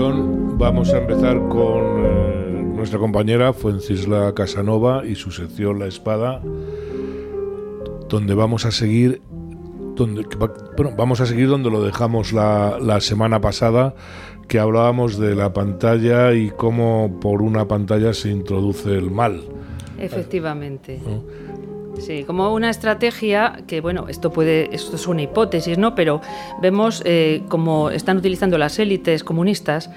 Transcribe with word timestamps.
vamos 0.00 0.92
a 0.94 0.98
empezar 0.98 1.48
con 1.48 2.04
eh, 2.04 2.62
nuestra 2.74 3.00
compañera 3.00 3.52
Fuencisla 3.52 4.32
Casanova 4.32 5.04
y 5.04 5.16
su 5.16 5.32
sección 5.32 5.80
La 5.80 5.86
Espada, 5.86 6.40
donde 8.08 8.34
vamos 8.34 8.64
a 8.64 8.70
seguir 8.70 9.20
donde, 9.96 10.24
bueno, 10.76 10.92
vamos 10.96 11.20
a 11.20 11.26
seguir 11.26 11.48
donde 11.48 11.70
lo 11.70 11.82
dejamos 11.82 12.32
la, 12.32 12.78
la 12.80 13.00
semana 13.00 13.40
pasada, 13.40 13.96
que 14.46 14.60
hablábamos 14.60 15.18
de 15.18 15.34
la 15.34 15.52
pantalla 15.52 16.32
y 16.32 16.50
cómo 16.50 17.18
por 17.20 17.42
una 17.42 17.66
pantalla 17.66 18.14
se 18.14 18.30
introduce 18.30 18.92
el 18.92 19.10
mal. 19.10 19.42
Efectivamente. 19.98 21.00
Sí, 21.98 22.24
como 22.24 22.54
una 22.54 22.70
estrategia 22.70 23.60
que, 23.66 23.80
bueno, 23.80 24.06
esto 24.08 24.30
puede, 24.30 24.74
esto 24.74 24.96
es 24.96 25.06
una 25.06 25.22
hipótesis, 25.22 25.78
¿no? 25.78 25.94
Pero 25.94 26.20
vemos 26.60 27.02
eh, 27.04 27.42
cómo 27.48 27.90
están 27.90 28.16
utilizando 28.16 28.56
las 28.58 28.78
élites 28.78 29.24
comunistas 29.24 29.90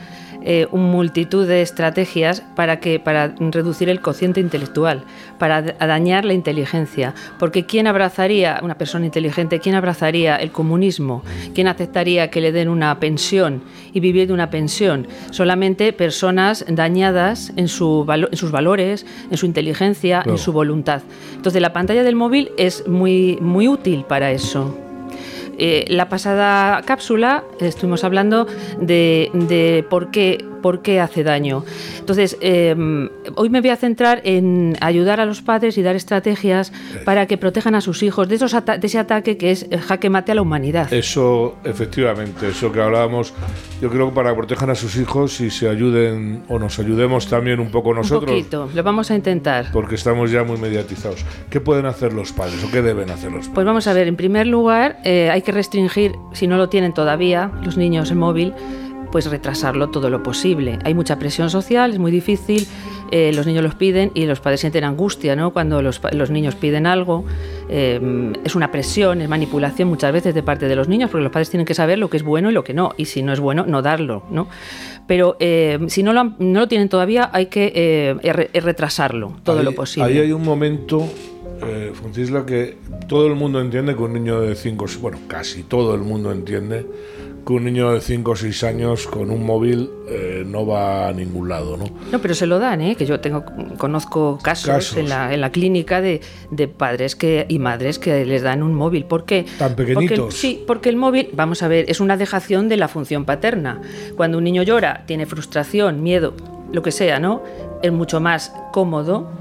eh, 0.43 0.67
una 0.71 0.83
multitud 0.83 1.47
de 1.47 1.61
estrategias 1.61 2.41
para, 2.55 2.79
que, 2.79 2.99
para 2.99 3.35
reducir 3.39 3.89
el 3.89 4.01
cociente 4.01 4.39
intelectual, 4.39 5.03
para 5.37 5.61
dañar 5.61 6.25
la 6.25 6.33
inteligencia. 6.33 7.13
Porque 7.39 7.65
¿quién 7.65 7.87
abrazaría, 7.87 8.59
una 8.63 8.77
persona 8.77 9.05
inteligente, 9.05 9.59
quién 9.59 9.75
abrazaría 9.75 10.35
el 10.37 10.51
comunismo? 10.51 11.23
¿Quién 11.53 11.67
aceptaría 11.67 12.29
que 12.29 12.41
le 12.41 12.51
den 12.51 12.69
una 12.69 12.99
pensión 12.99 13.63
y 13.93 13.99
vivir 13.99 14.27
de 14.27 14.33
una 14.33 14.49
pensión? 14.49 15.07
Solamente 15.31 15.93
personas 15.93 16.65
dañadas 16.67 17.53
en, 17.55 17.67
su, 17.67 18.05
en 18.09 18.37
sus 18.37 18.51
valores, 18.51 19.05
en 19.29 19.37
su 19.37 19.45
inteligencia, 19.45 20.23
en 20.25 20.37
su 20.37 20.51
voluntad. 20.51 21.01
Entonces 21.35 21.61
la 21.61 21.73
pantalla 21.73 22.03
del 22.03 22.15
móvil 22.15 22.51
es 22.57 22.87
muy, 22.87 23.37
muy 23.41 23.67
útil 23.67 24.05
para 24.07 24.31
eso. 24.31 24.90
Eh, 25.63 25.85
la 25.89 26.09
pasada 26.09 26.81
cápsula 26.81 27.43
estuvimos 27.59 28.03
hablando 28.03 28.47
de, 28.79 29.29
de 29.31 29.85
por 29.87 30.09
qué 30.09 30.43
por 30.61 30.81
qué 30.81 30.99
hace 30.99 31.23
daño. 31.23 31.63
Entonces, 31.99 32.37
em, 32.41 33.09
hoy 33.35 33.49
me 33.49 33.61
voy 33.61 33.69
a 33.69 33.75
centrar 33.75 34.21
en 34.23 34.77
ayudar 34.81 35.19
a 35.19 35.25
los 35.25 35.41
padres 35.41 35.77
y 35.77 35.81
dar 35.81 35.95
estrategias 35.95 36.71
para 37.05 37.25
que 37.25 37.37
protejan 37.37 37.75
a 37.75 37.81
sus 37.81 38.03
hijos 38.03 38.27
de, 38.27 38.35
esos 38.35 38.53
de 38.53 38.79
ese 38.87 38.99
ataque 38.99 39.37
que 39.37 39.51
es 39.51 39.67
el 39.69 39.81
jaque 39.81 40.09
mate 40.09 40.31
a 40.31 40.35
la 40.35 40.41
humanidad. 40.41 40.91
Eso, 40.93 41.55
efectivamente, 41.63 42.49
eso 42.49 42.71
que 42.71 42.81
hablábamos, 42.81 43.33
yo 43.81 43.89
creo 43.89 44.09
que 44.09 44.15
para 44.15 44.31
que 44.31 44.37
protejan 44.37 44.69
a 44.69 44.75
sus 44.75 44.95
hijos 44.97 45.41
y 45.41 45.49
se 45.49 45.67
ayuden 45.67 46.43
o 46.47 46.59
nos 46.59 46.79
ayudemos 46.79 47.27
también 47.27 47.59
un 47.59 47.71
poco 47.71 47.93
nosotros. 47.93 48.31
Un 48.31 48.37
poquito, 48.37 48.69
lo 48.73 48.83
vamos 48.83 49.11
a 49.11 49.15
intentar. 49.15 49.67
Porque 49.71 49.95
estamos 49.95 50.31
ya 50.31 50.43
muy 50.43 50.57
mediatizados. 50.57 51.25
¿Qué 51.49 51.59
pueden 51.59 51.85
hacer 51.85 52.13
los 52.13 52.31
padres 52.31 52.63
o 52.63 52.71
qué 52.71 52.81
deben 52.81 53.09
hacer 53.09 53.31
los 53.31 53.47
padres? 53.47 53.51
Pues 53.53 53.65
vamos 53.65 53.87
a 53.87 53.93
ver, 53.93 54.07
en 54.07 54.15
primer 54.15 54.47
lugar, 54.47 54.99
eh, 55.03 55.29
hay 55.31 55.41
que 55.41 55.51
restringir, 55.51 56.13
si 56.33 56.47
no 56.47 56.57
lo 56.57 56.69
tienen 56.69 56.93
todavía, 56.93 57.51
los 57.63 57.77
niños 57.77 58.11
el 58.11 58.17
móvil, 58.17 58.53
pues 59.11 59.29
retrasarlo 59.29 59.89
todo 59.89 60.09
lo 60.09 60.23
posible. 60.23 60.79
Hay 60.83 60.93
mucha 60.93 61.19
presión 61.19 61.49
social, 61.49 61.91
es 61.91 61.99
muy 61.99 62.11
difícil, 62.11 62.67
eh, 63.11 63.31
los 63.33 63.45
niños 63.45 63.63
los 63.63 63.75
piden 63.75 64.11
y 64.13 64.25
los 64.25 64.39
padres 64.39 64.61
sienten 64.61 64.83
angustia 64.83 65.35
¿no? 65.35 65.51
cuando 65.51 65.81
los, 65.81 66.01
niños 66.29 66.55
piden 66.55 66.87
algo. 66.87 67.25
Eh, 67.69 68.33
es 68.43 68.55
una 68.55 68.71
presión, 68.71 69.21
es 69.21 69.29
manipulación 69.29 69.89
muchas 69.89 70.13
veces 70.13 70.33
de 70.33 70.43
parte 70.43 70.67
de 70.67 70.75
los 70.75 70.87
niños, 70.87 71.09
porque 71.09 71.23
los 71.23 71.31
padres 71.31 71.49
tienen 71.49 71.65
que 71.65 71.73
saber 71.73 71.99
lo 71.99 72.09
que 72.09 72.17
es 72.17 72.23
bueno 72.23 72.49
y 72.49 72.53
lo 72.53 72.63
que 72.63 72.73
no, 72.73 72.93
y 72.97 73.05
si 73.05 73.21
no 73.21 73.33
es 73.33 73.39
bueno, 73.39 73.65
no 73.67 73.81
darlo. 73.81 74.23
¿no? 74.31 74.47
Pero 75.07 75.35
eh, 75.39 75.79
si 75.87 76.03
no 76.03 76.13
lo, 76.13 76.23
no 76.39 76.61
lo 76.61 76.67
tienen 76.67 76.89
todavía, 76.89 77.29
hay 77.33 77.47
que 77.47 78.49
retrasarlo 78.53 79.33
todo 79.43 79.61
lo 79.63 79.73
posible. 79.73 80.09
Ahí 80.09 80.19
hay 80.19 80.31
un 80.31 80.43
momento 80.43 81.07
eh, 81.63 81.93
que 82.47 82.77
todo 83.07 83.27
el 83.27 83.35
mundo 83.35 83.61
entiende 83.61 83.95
que 83.95 84.01
un 84.01 84.13
niño 84.13 84.41
de 84.41 84.55
5, 84.55 84.85
bueno, 85.01 85.19
casi 85.27 85.63
todo 85.63 85.93
el 85.95 86.01
mundo 86.01 86.31
entiende 86.31 86.85
que 87.45 87.53
un 87.53 87.63
niño 87.65 87.91
de 87.91 88.01
5 88.01 88.31
o 88.31 88.35
6 88.35 88.63
años 88.63 89.07
con 89.07 89.31
un 89.31 89.45
móvil 89.45 89.89
eh, 90.07 90.43
no 90.45 90.65
va 90.65 91.07
a 91.07 91.13
ningún 91.13 91.49
lado, 91.49 91.77
¿no? 91.77 91.85
No, 92.11 92.19
pero 92.19 92.33
se 92.33 92.45
lo 92.45 92.59
dan, 92.59 92.81
¿eh? 92.81 92.95
Que 92.95 93.05
yo 93.05 93.19
tengo, 93.19 93.43
conozco 93.77 94.37
casos, 94.41 94.95
En, 94.97 95.09
la, 95.09 95.33
en, 95.33 95.41
la, 95.41 95.51
clínica 95.51 96.01
de, 96.01 96.21
de, 96.51 96.67
padres 96.67 97.15
que, 97.15 97.45
y 97.49 97.59
madres 97.59 97.99
que 97.99 98.25
les 98.25 98.41
dan 98.43 98.63
un 98.63 98.73
móvil. 98.73 99.05
¿Por 99.05 99.25
qué? 99.25 99.45
¿Tan 99.57 99.75
pequeñitos? 99.75 100.33
sí, 100.35 100.63
porque 100.67 100.89
el 100.89 100.97
móvil, 100.97 101.29
vamos 101.33 101.63
a 101.63 101.67
ver, 101.67 101.85
es 101.89 101.99
una 101.99 102.17
dejación 102.17 102.69
de 102.69 102.77
la 102.77 102.87
función 102.87 103.25
paterna. 103.25 103.81
Cuando 104.15 104.37
un 104.37 104.43
niño 104.43 104.63
llora, 104.63 105.03
tiene 105.05 105.25
frustración, 105.25 106.03
miedo, 106.03 106.33
lo 106.71 106.81
que 106.81 106.91
sea, 106.91 107.19
¿no? 107.19 107.43
Es 107.81 107.91
mucho 107.91 108.19
más 108.19 108.53
cómodo 108.71 109.31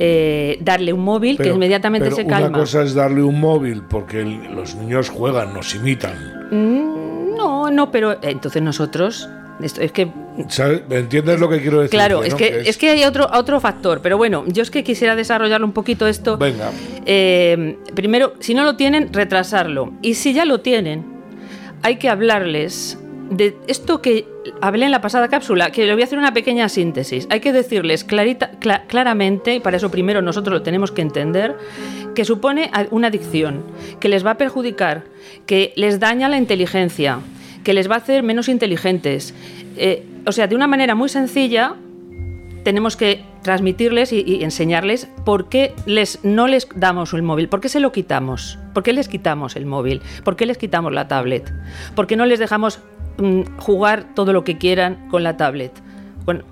eh, 0.00 0.58
darle 0.60 0.92
un 0.92 1.00
móvil 1.00 1.36
que 1.36 1.48
inmediatamente 1.48 2.10
se 2.10 2.26
calma. 2.26 2.48
Una 2.48 2.58
cosa 2.58 2.82
es 2.82 2.94
darle 2.94 3.22
un 3.22 3.40
móvil 3.40 3.82
porque 3.82 4.24
los 4.24 4.76
niños 4.76 5.10
juegan, 5.10 5.52
nos 5.52 5.74
imitan. 5.74 6.14
Mm, 6.50 7.36
no, 7.36 7.70
no, 7.70 7.90
pero 7.90 8.12
eh, 8.12 8.18
entonces 8.22 8.62
nosotros 8.62 9.28
es 9.60 9.92
que 9.92 10.08
¿Entiendes 10.90 11.40
lo 11.40 11.48
que 11.48 11.60
quiero 11.60 11.80
decir? 11.80 11.90
Claro, 11.90 12.22
es, 12.22 12.34
que, 12.34 12.62
es... 12.64 12.76
que 12.76 12.90
hay 12.90 13.02
otro, 13.02 13.28
otro 13.32 13.58
factor, 13.58 14.00
pero 14.00 14.16
bueno, 14.16 14.44
yo 14.46 14.62
es 14.62 14.70
que 14.70 14.84
quisiera 14.84 15.16
desarrollarlo 15.16 15.66
un 15.66 15.72
poquito 15.72 16.06
esto. 16.06 16.38
Venga. 16.38 16.70
Eh, 17.06 17.76
primero, 17.94 18.34
si 18.38 18.54
no 18.54 18.62
lo 18.62 18.76
tienen, 18.76 19.12
retrasarlo. 19.12 19.92
Y 20.00 20.14
si 20.14 20.32
ya 20.32 20.44
lo 20.44 20.60
tienen, 20.60 21.04
hay 21.82 21.96
que 21.96 22.08
hablarles 22.08 22.98
de 23.30 23.56
esto 23.66 24.00
que 24.00 24.26
hablé 24.60 24.86
en 24.86 24.90
la 24.90 25.00
pasada 25.00 25.28
cápsula, 25.28 25.70
que 25.70 25.86
le 25.86 25.92
voy 25.92 26.02
a 26.02 26.04
hacer 26.04 26.18
una 26.18 26.32
pequeña 26.32 26.68
síntesis. 26.68 27.26
Hay 27.30 27.40
que 27.40 27.52
decirles 27.52 28.04
clarita, 28.04 28.52
claramente, 28.86 29.54
y 29.54 29.60
para 29.60 29.76
eso 29.76 29.90
primero 29.90 30.22
nosotros 30.22 30.52
lo 30.52 30.62
tenemos 30.62 30.92
que 30.92 31.02
entender, 31.02 31.56
que 32.14 32.24
supone 32.24 32.70
una 32.90 33.08
adicción, 33.08 33.64
que 34.00 34.08
les 34.08 34.24
va 34.24 34.32
a 34.32 34.38
perjudicar, 34.38 35.04
que 35.46 35.72
les 35.76 36.00
daña 36.00 36.28
la 36.28 36.38
inteligencia, 36.38 37.20
que 37.64 37.74
les 37.74 37.90
va 37.90 37.96
a 37.96 37.98
hacer 37.98 38.22
menos 38.22 38.48
inteligentes. 38.48 39.34
Eh, 39.76 40.04
o 40.26 40.32
sea, 40.32 40.46
de 40.46 40.56
una 40.56 40.66
manera 40.66 40.94
muy 40.94 41.08
sencilla, 41.08 41.76
tenemos 42.64 42.96
que 42.96 43.24
transmitirles 43.42 44.12
y, 44.12 44.42
enseñarles 44.42 45.08
por 45.24 45.48
qué 45.48 45.74
les, 45.86 46.22
no 46.22 46.48
les 46.48 46.68
damos 46.74 47.14
el 47.14 47.22
móvil, 47.22 47.48
por 47.48 47.60
qué 47.60 47.68
se 47.68 47.80
lo 47.80 47.92
quitamos, 47.92 48.58
por 48.74 48.82
qué 48.82 48.92
les 48.92 49.08
quitamos 49.08 49.56
el 49.56 49.64
móvil, 49.64 50.02
por 50.24 50.36
qué 50.36 50.44
les 50.44 50.58
quitamos 50.58 50.92
la 50.92 51.08
tablet, 51.08 51.50
por 51.94 52.06
qué 52.06 52.16
no 52.16 52.26
les 52.26 52.38
dejamos 52.38 52.80
jugar 53.58 54.14
todo 54.14 54.32
lo 54.32 54.44
que 54.44 54.58
quieran 54.58 55.08
con 55.10 55.22
la 55.22 55.36
tablet. 55.36 55.72
Bueno, 56.24 56.44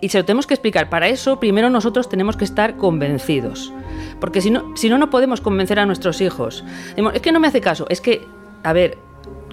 y 0.00 0.08
se 0.08 0.18
lo 0.18 0.24
tenemos 0.24 0.46
que 0.46 0.54
explicar. 0.54 0.88
Para 0.88 1.08
eso, 1.08 1.40
primero 1.40 1.70
nosotros 1.70 2.08
tenemos 2.08 2.36
que 2.36 2.44
estar 2.44 2.76
convencidos. 2.76 3.72
Porque 4.20 4.40
si 4.40 4.50
no, 4.50 4.76
si 4.76 4.88
no, 4.88 4.98
no 4.98 5.10
podemos 5.10 5.40
convencer 5.40 5.78
a 5.78 5.86
nuestros 5.86 6.20
hijos. 6.20 6.64
Es 6.96 7.22
que 7.22 7.32
no 7.32 7.40
me 7.40 7.48
hace 7.48 7.60
caso. 7.60 7.86
Es 7.88 8.00
que, 8.00 8.26
a 8.62 8.72
ver, 8.72 8.96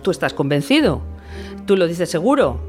tú 0.01 0.11
estás 0.11 0.33
convencido. 0.33 1.01
Tú 1.66 1.75
lo 1.75 1.88
dices 1.88 2.09
seguro. 2.09 2.59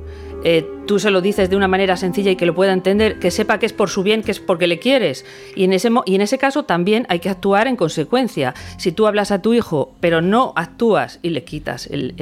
Eh, 0.44 0.66
tú 0.86 0.98
se 0.98 1.10
lo 1.10 1.20
dices 1.20 1.50
de 1.50 1.56
una 1.56 1.69
manera 1.69 1.97
sencilla 1.97 2.30
y 2.30 2.36
que 2.36 2.47
lo 2.47 2.54
pueda 2.54 2.72
entender, 2.72 3.19
que 3.19 3.30
sepa 3.30 3.58
que 3.58 3.66
es 3.66 3.72
por 3.72 3.88
su 3.88 4.03
bien, 4.03 4.22
que 4.22 4.32
es 4.32 4.41
porque 4.41 4.66
le 4.66 4.78
quieres. 4.78 5.25
Y 5.54 5.64
en 5.64 5.72
ese, 5.72 5.91
y 6.06 6.14
en 6.14 6.20
ese 6.20 6.38
caso 6.38 6.64
también 6.64 7.06
hay 7.08 7.20
que 7.20 7.28
actuar 7.28 7.66
en 7.66 7.76
consecuencia. 7.76 8.54
Si 8.78 8.92
tú 8.92 9.06
hablas 9.06 9.31
a 9.31 9.41
tu 9.41 9.54
hijo, 9.54 9.92
pero 10.00 10.20
no 10.20 10.52
actúas 10.56 11.20
y 11.22 11.31
le 11.31 11.44
quitas 11.44 11.86
el, 11.86 12.14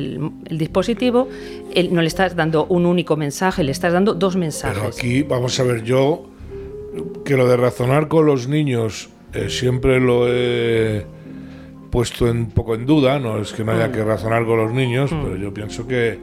dispositivo, 0.51 1.29
él, 1.75 1.95
no 1.95 2.03
le 2.03 2.09
estás 2.09 2.37
dando 2.37 2.67
un 2.67 2.87
único 2.87 3.17
mensaje, 3.17 3.65
le 3.65 3.73
estás 3.73 3.93
dando 3.93 4.15
dos 4.15 4.37
mensajes. 4.37 4.79
Pero 4.79 4.89
aquí, 4.89 5.23
vamos 5.23 5.59
a 5.59 5.65
ver, 5.65 5.83
yo 5.83 6.27
que 7.25 7.37
lo 7.37 7.49
de 7.49 7.57
razonar 7.57 8.09
con 8.09 8.27
los 8.27 8.49
niños 8.49 9.11
eh, 9.33 9.49
siempre 9.49 10.01
lo 10.01 10.27
he 10.29 11.07
puesto 11.91 12.25
un 12.25 12.51
poco 12.51 12.75
en 12.75 12.87
duda, 12.87 13.19
no 13.19 13.41
es 13.41 13.53
que 13.53 13.65
no 13.65 13.73
haya 13.73 13.89
mm. 13.89 13.93
que 13.93 14.05
razonar 14.05 14.45
con 14.45 14.59
los 14.59 14.73
niños, 14.73 15.13
mm. 15.13 15.23
pero 15.23 15.37
yo 15.37 15.55
pienso 15.55 15.87
que 15.87 16.19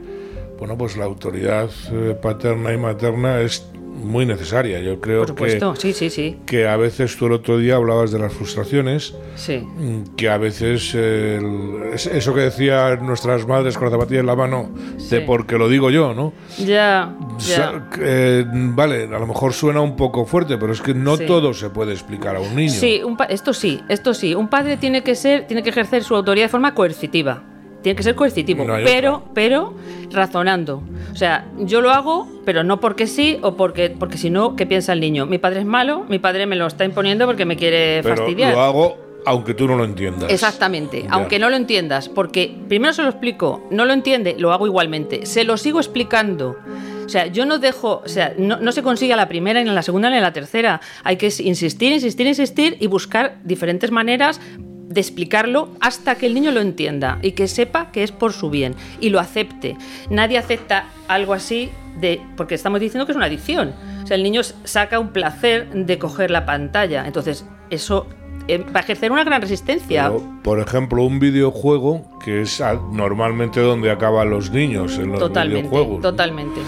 bueno, 0.58 0.76
pues 0.76 0.96
la 0.96 1.04
autoridad 1.04 1.70
eh, 1.92 2.16
paterna 2.20 2.72
y 2.72 2.78
materna 2.78 3.40
es 3.40 3.64
muy 3.98 4.26
necesaria. 4.26 4.80
Yo 4.80 5.00
creo 5.00 5.20
Por 5.20 5.28
supuesto. 5.28 5.74
que, 5.74 5.80
sí, 5.80 5.92
sí, 5.92 6.10
sí. 6.10 6.38
que 6.46 6.66
a 6.66 6.76
veces 6.76 7.16
tú 7.16 7.26
el 7.26 7.32
otro 7.32 7.58
día 7.58 7.76
hablabas 7.76 8.10
de 8.10 8.18
las 8.18 8.32
frustraciones, 8.32 9.14
sí. 9.34 9.58
Mm, 9.58 10.14
que 10.16 10.28
a 10.28 10.38
veces 10.38 10.94
eso 10.94 12.34
que 12.34 12.40
decían 12.40 13.04
nuestras 13.04 13.46
madres 13.46 13.76
con 13.76 13.86
la 13.86 13.90
zapatilla 13.90 14.20
en 14.20 14.26
la 14.26 14.36
mano, 14.36 14.70
de 15.10 15.20
porque 15.22 15.58
lo 15.58 15.68
digo 15.68 15.90
yo, 15.90 16.14
¿no? 16.14 16.32
Ya. 16.64 17.14
ya. 17.38 17.88
Eh, 18.00 18.44
vale, 18.46 19.04
a 19.04 19.18
lo 19.18 19.26
mejor 19.26 19.52
suena 19.52 19.80
un 19.80 19.96
poco 19.96 20.24
fuerte, 20.26 20.58
pero 20.58 20.72
es 20.72 20.80
que 20.80 20.94
no 20.94 21.18
todo 21.18 21.52
se 21.54 21.70
puede 21.70 21.92
explicar 21.92 22.36
a 22.36 22.40
un 22.40 22.54
niño. 22.54 22.72
Sí, 22.72 23.02
esto 23.28 23.52
sí, 23.52 23.82
esto 23.88 24.14
sí. 24.14 24.34
Un 24.34 24.48
padre 24.48 24.76
tiene 24.76 25.02
que 25.02 25.14
ser, 25.14 25.46
tiene 25.46 25.62
que 25.62 25.70
ejercer 25.70 26.04
su 26.04 26.14
autoridad 26.14 26.46
de 26.46 26.50
forma 26.50 26.74
coercitiva. 26.74 27.42
Tiene 27.82 27.96
que 27.96 28.02
ser 28.02 28.14
coercitivo, 28.14 28.66
pero, 28.84 29.22
pero 29.34 29.74
razonando. 30.10 30.82
O 31.12 31.16
sea, 31.16 31.46
yo 31.58 31.80
lo 31.80 31.90
hago, 31.90 32.28
pero 32.44 32.64
no 32.64 32.80
porque 32.80 33.06
sí 33.06 33.38
o 33.42 33.54
porque, 33.54 33.90
porque 33.90 34.18
si 34.18 34.30
no, 34.30 34.56
¿qué 34.56 34.66
piensa 34.66 34.92
el 34.92 35.00
niño? 35.00 35.26
Mi 35.26 35.38
padre 35.38 35.60
es 35.60 35.66
malo, 35.66 36.04
mi 36.08 36.18
padre 36.18 36.46
me 36.46 36.56
lo 36.56 36.66
está 36.66 36.84
imponiendo 36.84 37.26
porque 37.26 37.44
me 37.44 37.56
quiere 37.56 38.00
pero 38.02 38.16
fastidiar. 38.16 38.54
Lo 38.54 38.60
hago 38.60 39.08
aunque 39.26 39.52
tú 39.52 39.66
no 39.66 39.76
lo 39.76 39.84
entiendas. 39.84 40.30
Exactamente, 40.32 41.04
aunque 41.10 41.38
no 41.38 41.50
lo 41.50 41.56
entiendas, 41.56 42.08
porque 42.08 42.56
primero 42.68 42.94
se 42.94 43.02
lo 43.02 43.10
explico, 43.10 43.66
no 43.70 43.84
lo 43.84 43.92
entiende, 43.92 44.36
lo 44.38 44.52
hago 44.52 44.66
igualmente, 44.66 45.26
se 45.26 45.44
lo 45.44 45.56
sigo 45.56 45.80
explicando. 45.80 46.56
O 47.04 47.10
sea, 47.10 47.26
yo 47.26 47.46
no 47.46 47.58
dejo, 47.58 48.02
o 48.04 48.08
sea, 48.08 48.34
no, 48.38 48.58
no 48.58 48.70
se 48.70 48.82
consigue 48.82 49.14
a 49.14 49.16
la 49.16 49.28
primera, 49.28 49.62
ni 49.62 49.70
a 49.70 49.72
la 49.72 49.82
segunda, 49.82 50.10
ni 50.10 50.18
a 50.18 50.20
la 50.20 50.32
tercera. 50.32 50.80
Hay 51.04 51.16
que 51.16 51.32
insistir, 51.40 51.92
insistir, 51.92 52.26
insistir 52.26 52.76
y 52.80 52.86
buscar 52.86 53.38
diferentes 53.44 53.90
maneras 53.90 54.40
de 54.88 55.00
explicarlo 55.00 55.68
hasta 55.80 56.14
que 56.14 56.26
el 56.26 56.34
niño 56.34 56.50
lo 56.50 56.60
entienda 56.60 57.18
y 57.22 57.32
que 57.32 57.46
sepa 57.46 57.90
que 57.92 58.02
es 58.02 58.12
por 58.12 58.32
su 58.32 58.50
bien 58.50 58.74
y 59.00 59.10
lo 59.10 59.20
acepte. 59.20 59.76
Nadie 60.10 60.38
acepta 60.38 60.86
algo 61.08 61.34
así 61.34 61.70
de 62.00 62.20
porque 62.36 62.54
estamos 62.54 62.80
diciendo 62.80 63.06
que 63.06 63.12
es 63.12 63.16
una 63.16 63.26
adicción. 63.26 63.74
O 64.02 64.06
sea, 64.06 64.16
el 64.16 64.22
niño 64.22 64.42
saca 64.42 64.98
un 64.98 65.08
placer 65.08 65.68
de 65.70 65.98
coger 65.98 66.30
la 66.30 66.46
pantalla. 66.46 67.06
Entonces, 67.06 67.44
eso 67.70 68.06
eh, 68.48 68.58
va 68.58 68.80
a 68.80 68.82
ejercer 68.82 69.12
una 69.12 69.24
gran 69.24 69.42
resistencia. 69.42 70.10
por 70.42 70.60
ejemplo, 70.60 71.04
un 71.04 71.18
videojuego 71.18 72.18
que 72.24 72.42
es 72.42 72.62
normalmente 72.92 73.60
donde 73.60 73.90
acaban 73.90 74.30
los 74.30 74.50
niños 74.50 74.98
en 74.98 75.10
los 75.10 75.18
totalmente, 75.18 75.68
videojuegos. 75.68 76.00
Totalmente. 76.00 76.60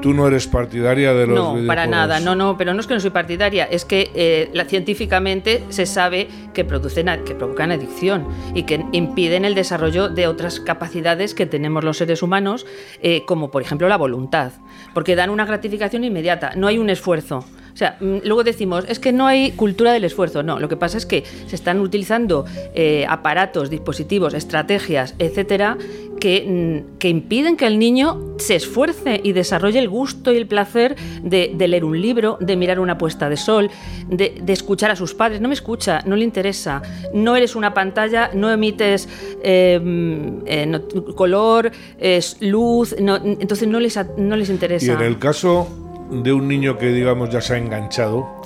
¿Tú 0.00 0.14
no 0.14 0.26
eres 0.26 0.46
partidaria 0.46 1.12
de 1.12 1.26
los 1.26 1.36
No, 1.36 1.66
para 1.66 1.86
nada, 1.86 2.20
no, 2.20 2.34
no, 2.34 2.56
pero 2.56 2.72
no 2.72 2.80
es 2.80 2.86
que 2.86 2.94
no 2.94 3.00
soy 3.00 3.10
partidaria, 3.10 3.64
es 3.64 3.84
que 3.84 4.10
eh, 4.14 4.50
la, 4.54 4.64
científicamente 4.64 5.62
se 5.68 5.84
sabe 5.84 6.28
que, 6.54 6.64
producen, 6.64 7.06
que 7.24 7.34
provocan 7.34 7.70
adicción 7.70 8.26
y 8.54 8.62
que 8.62 8.84
impiden 8.92 9.44
el 9.44 9.54
desarrollo 9.54 10.08
de 10.08 10.26
otras 10.26 10.58
capacidades 10.60 11.34
que 11.34 11.46
tenemos 11.46 11.84
los 11.84 11.98
seres 11.98 12.22
humanos, 12.22 12.66
eh, 13.02 13.24
como 13.26 13.50
por 13.50 13.62
ejemplo 13.62 13.88
la 13.88 13.96
voluntad, 13.96 14.52
porque 14.94 15.16
dan 15.16 15.30
una 15.30 15.44
gratificación 15.44 16.04
inmediata, 16.04 16.52
no 16.56 16.66
hay 16.66 16.78
un 16.78 16.88
esfuerzo. 16.88 17.44
O 17.72 17.76
sea, 17.76 17.96
mm, 18.00 18.18
luego 18.24 18.44
decimos, 18.44 18.84
es 18.88 18.98
que 18.98 19.12
no 19.12 19.26
hay 19.26 19.52
cultura 19.52 19.92
del 19.92 20.04
esfuerzo. 20.04 20.42
No, 20.42 20.58
lo 20.58 20.68
que 20.68 20.76
pasa 20.76 20.98
es 20.98 21.06
que 21.06 21.24
se 21.46 21.56
están 21.56 21.80
utilizando 21.80 22.44
eh, 22.74 23.06
aparatos, 23.08 23.70
dispositivos, 23.70 24.34
estrategias, 24.34 25.14
etcétera, 25.18 25.76
que, 26.20 26.84
mm, 26.92 26.98
que, 26.98 27.08
impiden 27.08 27.56
que 27.56 27.66
el 27.66 27.78
niño 27.78 28.34
se 28.38 28.54
esfuerce 28.54 29.20
y 29.22 29.32
desarrolle 29.32 29.78
el 29.78 29.88
gusto 29.88 30.32
y 30.32 30.36
el 30.36 30.46
placer 30.46 30.96
de, 31.22 31.54
leer 31.56 31.84
un 31.84 32.00
libro, 32.00 32.36
de 32.40 32.56
mirar 32.56 32.78
una 32.78 32.98
puesta 32.98 33.28
de 33.28 33.36
sol, 33.36 33.70
de, 34.08 34.40
escuchar 34.46 34.90
a 34.90 34.96
sus 34.96 35.14
padres. 35.14 35.40
No 35.40 35.48
me 35.48 35.54
escucha, 35.54 36.02
no 36.06 36.16
le 36.16 36.24
interesa. 36.24 36.82
No 37.14 37.36
eres 37.36 37.56
una 37.56 37.74
pantalla, 37.74 38.30
no 38.34 38.50
emites 38.50 39.08
em, 39.42 40.40
eh, 40.46 40.80
color, 41.14 41.72
es 41.98 42.36
luz, 42.40 42.94
entonces 42.96 43.66
no 43.66 43.80
les, 43.80 43.98
no 44.16 44.36
les 44.36 44.50
interesa. 44.50 44.86
Y 44.86 44.90
en 44.90 45.00
el 45.00 45.18
caso 45.18 45.89
de 46.10 46.32
un 46.32 46.48
niño 46.48 46.76
que, 46.78 46.88
digamos, 46.88 47.30
ya 47.30 47.40
se 47.40 47.54
ha 47.54 47.58
enganchado. 47.58 48.42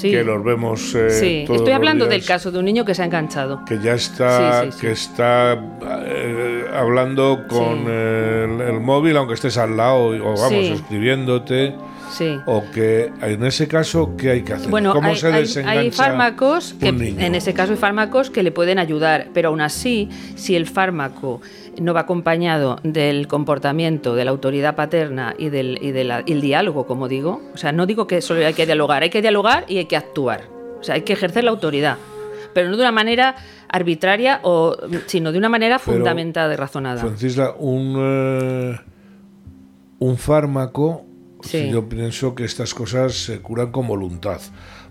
que 0.00 0.22
los 0.22 0.44
vemos 0.44 0.94
eh, 0.94 1.08
sí 1.10 1.46
estoy 1.50 1.72
hablando 1.72 2.04
del 2.04 2.22
caso 2.22 2.52
de 2.52 2.58
un 2.58 2.66
niño 2.66 2.84
que 2.84 2.94
se 2.94 3.00
ha 3.00 3.06
enganchado 3.06 3.64
que 3.64 3.78
ya 3.80 3.94
está 3.94 4.68
que 4.78 4.92
está 4.92 5.58
eh, 6.04 6.66
hablando 6.70 7.46
con 7.48 7.88
el, 7.88 8.78
móvil 8.78 9.16
aunque 9.16 9.32
estés 9.32 9.56
al 9.56 9.74
lado 9.74 10.08
o 10.08 10.34
vamos 10.36 10.52
escribiéndote 10.52 11.74
Sí. 12.10 12.38
O 12.46 12.64
que 12.72 13.12
en 13.20 13.44
ese 13.44 13.68
caso, 13.68 14.16
¿qué 14.16 14.30
hay 14.30 14.42
que 14.42 14.54
hacer? 14.54 14.70
Bueno, 14.70 14.92
¿Cómo 14.92 15.08
hay, 15.08 15.16
se 15.16 15.30
desengancha 15.30 15.80
hay 15.80 15.90
fármacos 15.90 16.74
que, 16.78 16.88
en 16.88 17.34
ese 17.34 17.52
caso 17.52 17.72
hay 17.72 17.78
fármacos 17.78 18.30
que 18.30 18.42
le 18.42 18.52
pueden 18.52 18.78
ayudar, 18.78 19.28
pero 19.34 19.48
aún 19.48 19.60
así, 19.60 20.08
si 20.36 20.56
el 20.56 20.66
fármaco 20.66 21.40
no 21.80 21.94
va 21.94 22.00
acompañado 22.00 22.78
del 22.82 23.28
comportamiento 23.28 24.14
de 24.14 24.24
la 24.24 24.30
autoridad 24.30 24.74
paterna 24.74 25.34
y 25.38 25.50
del 25.50 25.78
el 26.26 26.40
diálogo, 26.40 26.86
como 26.86 27.08
digo. 27.08 27.42
O 27.54 27.56
sea, 27.56 27.72
no 27.72 27.86
digo 27.86 28.06
que 28.06 28.20
solo 28.20 28.44
hay 28.46 28.54
que 28.54 28.66
dialogar, 28.66 29.02
hay 29.02 29.10
que 29.10 29.22
dialogar 29.22 29.64
y 29.68 29.78
hay 29.78 29.86
que 29.86 29.96
actuar. 29.96 30.48
O 30.80 30.82
sea, 30.82 30.96
hay 30.96 31.02
que 31.02 31.12
ejercer 31.12 31.44
la 31.44 31.50
autoridad, 31.50 31.96
pero 32.52 32.68
no 32.68 32.76
de 32.76 32.82
una 32.82 32.92
manera 32.92 33.36
arbitraria, 33.68 34.40
o, 34.42 34.76
sino 35.06 35.32
de 35.32 35.38
una 35.38 35.48
manera 35.48 35.78
fundamentada 35.78 36.54
y 36.54 36.56
razonada. 36.56 37.00
Francisca, 37.00 37.54
un, 37.58 37.94
eh, 37.98 38.80
un 39.98 40.16
fármaco, 40.16 41.04
yo 41.52 41.88
pienso 41.88 42.34
que 42.34 42.44
estas 42.44 42.74
cosas 42.74 43.14
se 43.14 43.40
curan 43.40 43.70
con 43.70 43.86
voluntad 43.86 44.40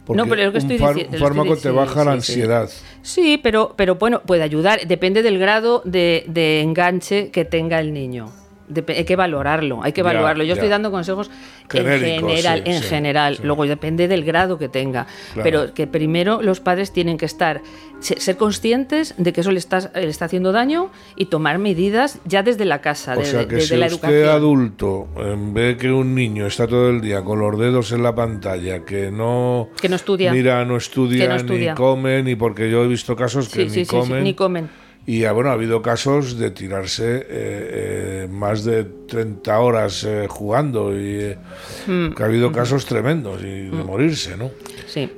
no, 0.07 0.27
pero 0.27 0.45
lo 0.45 0.51
que 0.51 0.59
estoy 0.59 0.77
un, 0.77 1.19
fármaco 1.19 1.57
te 1.57 1.69
baja 1.69 2.03
la 2.03 2.13
ansiedad. 2.13 2.69
Sí, 3.01 3.39
pero, 3.41 3.73
pero 3.75 3.95
bueno, 3.95 4.21
puede 4.21 4.43
ayudar. 4.43 4.85
Depende 4.87 5.23
del 5.23 5.39
grado 5.39 5.81
de, 5.85 6.25
de 6.27 6.61
enganche 6.61 7.31
que 7.31 7.45
tenga 7.45 7.79
el 7.79 7.93
niño 7.93 8.31
hay 8.87 9.05
que 9.05 9.15
valorarlo, 9.15 9.83
hay 9.83 9.93
que 9.93 10.03
valorarlo. 10.03 10.43
Yo 10.43 10.53
estoy 10.53 10.69
dando 10.69 10.91
consejos 10.91 11.29
en 11.73 11.85
general, 11.85 12.63
en 12.65 12.81
general. 12.81 13.39
Luego 13.43 13.65
depende 13.65 14.07
del 14.07 14.23
grado 14.23 14.57
que 14.57 14.69
tenga, 14.69 15.07
pero 15.41 15.73
que 15.73 15.87
primero 15.87 16.41
los 16.41 16.59
padres 16.59 16.91
tienen 16.91 17.17
que 17.17 17.25
estar 17.25 17.61
ser 17.99 18.37
conscientes 18.37 19.15
de 19.17 19.33
que 19.33 19.41
eso 19.41 19.51
le 19.51 19.59
está, 19.59 19.91
le 19.95 20.07
está 20.07 20.25
haciendo 20.25 20.51
daño 20.51 20.91
y 21.15 21.25
tomar 21.25 21.57
medidas 21.57 22.19
ya 22.25 22.43
desde 22.43 22.65
la 22.65 22.81
casa, 22.81 23.15
desde, 23.15 23.47
que 23.47 23.61
si 23.61 23.75
la 23.75 23.87
usted 23.87 24.27
adulto 24.27 25.07
ve 25.53 25.77
que 25.77 25.91
un 25.91 26.13
niño 26.13 26.45
está 26.45 26.67
todo 26.67 26.89
el 26.89 27.01
día 27.01 27.23
con 27.23 27.39
los 27.39 27.57
dedos 27.57 27.91
en 27.91 28.03
la 28.03 28.13
pantalla, 28.13 28.83
que 28.85 29.11
no 29.11 29.69
que 29.81 29.89
no 29.89 29.95
estudia, 29.95 30.31
mira, 30.31 30.65
no 30.65 30.77
estudia, 30.77 31.37
ni 31.37 31.73
come, 31.73 32.21
ni 32.21 32.35
porque 32.35 32.69
yo 32.69 32.83
he 32.83 32.87
visto 32.87 33.15
casos 33.15 33.49
que 33.49 33.65
ni 33.65 33.85
comen, 33.85 34.23
ni 34.23 34.33
comen 34.33 34.84
y 35.07 35.23
bueno, 35.27 35.51
ha 35.51 35.53
habido 35.53 35.83
casos 35.83 36.39
de 36.39 36.49
tirarse 36.49 37.17
eh, 37.17 37.25
eh, 37.29 38.27
más 38.29 38.63
de 38.63 38.85
30 38.85 39.59
horas 39.59 40.03
eh, 40.03 40.25
jugando 40.27 40.97
y 40.97 41.35
hmm. 41.85 42.13
que 42.13 42.23
ha 42.23 42.25
habido 42.25 42.51
casos 42.51 42.85
tremendos 42.85 43.41
y 43.41 43.69
de 43.69 43.71
hmm. 43.71 43.85
morirse, 43.85 44.35
¿no? 44.35 44.49
Sí. 44.87 45.11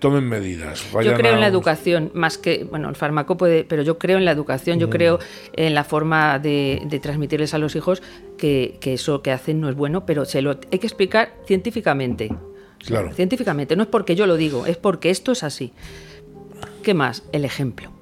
tomen 0.00 0.28
medidas. 0.28 0.84
yo 1.04 1.14
creo 1.14 1.34
en 1.34 1.40
la 1.40 1.46
educación, 1.46 2.10
más 2.12 2.38
que, 2.38 2.64
bueno, 2.64 2.88
el 2.88 2.96
fármaco 2.96 3.36
puede, 3.36 3.62
pero 3.62 3.82
yo 3.82 3.98
creo 3.98 4.18
en 4.18 4.24
la 4.24 4.32
educación, 4.32 4.78
yo 4.78 4.88
mm. 4.88 4.90
creo 4.90 5.18
en 5.52 5.74
la 5.74 5.84
forma 5.84 6.38
de, 6.38 6.98
transmitirles 7.02 7.52
a 7.52 7.58
los 7.58 7.76
hijos 7.76 8.02
que, 8.38 8.78
que, 8.80 8.94
eso 8.94 9.20
que 9.20 9.30
hacen 9.30 9.60
no 9.60 9.68
es 9.68 9.76
bueno, 9.76 10.06
pero 10.06 10.24
se 10.24 10.40
lo 10.40 10.58
hay 10.72 10.78
que 10.78 10.86
explicar 10.86 11.34
científicamente. 11.46 12.30
Claro. 12.78 13.12
Científicamente, 13.12 13.76
no 13.76 13.82
es 13.82 13.88
porque 13.90 14.16
yo 14.16 14.26
lo 14.26 14.36
digo, 14.36 14.64
es 14.64 14.78
porque 14.78 15.10
esto 15.10 15.32
es 15.32 15.42
así. 15.42 15.74
¿Qué 16.82 16.94
más? 16.94 17.24
El 17.32 17.44
ejemplo. 17.44 17.99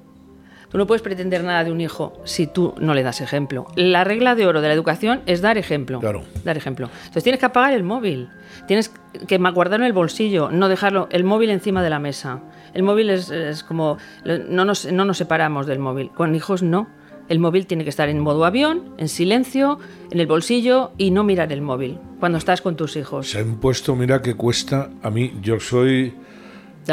Tú 0.69 0.77
no 0.77 0.85
puedes 0.85 1.01
pretender 1.01 1.43
nada 1.43 1.63
de 1.63 1.71
un 1.71 1.81
hijo 1.81 2.13
si 2.25 2.45
tú 2.45 2.75
no 2.79 2.93
le 2.93 3.01
das 3.01 3.21
ejemplo. 3.21 3.67
La 3.75 4.03
regla 4.03 4.35
de 4.35 4.45
oro 4.45 4.61
de 4.61 4.67
la 4.67 4.73
educación 4.73 5.21
es 5.25 5.41
dar 5.41 5.57
ejemplo. 5.57 5.99
Claro. 5.99 6.23
Dar 6.43 6.57
ejemplo. 6.57 6.89
Entonces 6.97 7.23
tienes 7.23 7.39
que 7.39 7.47
apagar 7.47 7.73
el 7.73 7.83
móvil. 7.83 8.29
Tienes 8.67 8.91
que 9.27 9.37
guardarlo 9.37 9.85
en 9.85 9.87
el 9.87 9.93
bolsillo, 9.93 10.51
no 10.51 10.69
dejarlo 10.69 11.07
el 11.11 11.23
móvil 11.23 11.49
encima 11.49 11.81
de 11.81 11.89
la 11.89 11.99
mesa. 11.99 12.41
El 12.73 12.83
móvil 12.83 13.09
es, 13.09 13.63
como 13.63 13.97
no 14.25 14.63
nos, 14.63 14.91
no 14.91 15.05
nos 15.05 15.17
separamos 15.17 15.65
del 15.65 15.79
móvil. 15.79 16.11
Con 16.11 16.35
hijos 16.35 16.61
no. 16.61 16.87
El 17.29 17.39
móvil 17.39 17.67
tiene 17.67 17.83
que 17.83 17.91
estar 17.91 18.09
en 18.09 18.19
modo 18.19 18.43
avión, 18.43 18.95
en 18.97 19.07
silencio, 19.07 19.79
en 20.09 20.19
el 20.19 20.25
bolsillo 20.25 20.91
y 20.97 21.11
no 21.11 21.23
mirar 21.23 21.51
el 21.51 21.61
móvil 21.61 21.99
cuando 22.19 22.39
estás 22.39 22.61
con 22.61 22.75
tus 22.75 22.95
hijos. 22.95 23.29
Se 23.29 23.39
han 23.39 23.57
puesto, 23.57 23.95
mira 23.95 24.21
que 24.21 24.33
cuesta, 24.33 24.89
a 25.03 25.11
mí, 25.11 25.33
yo 25.41 25.59
soy 25.59 26.15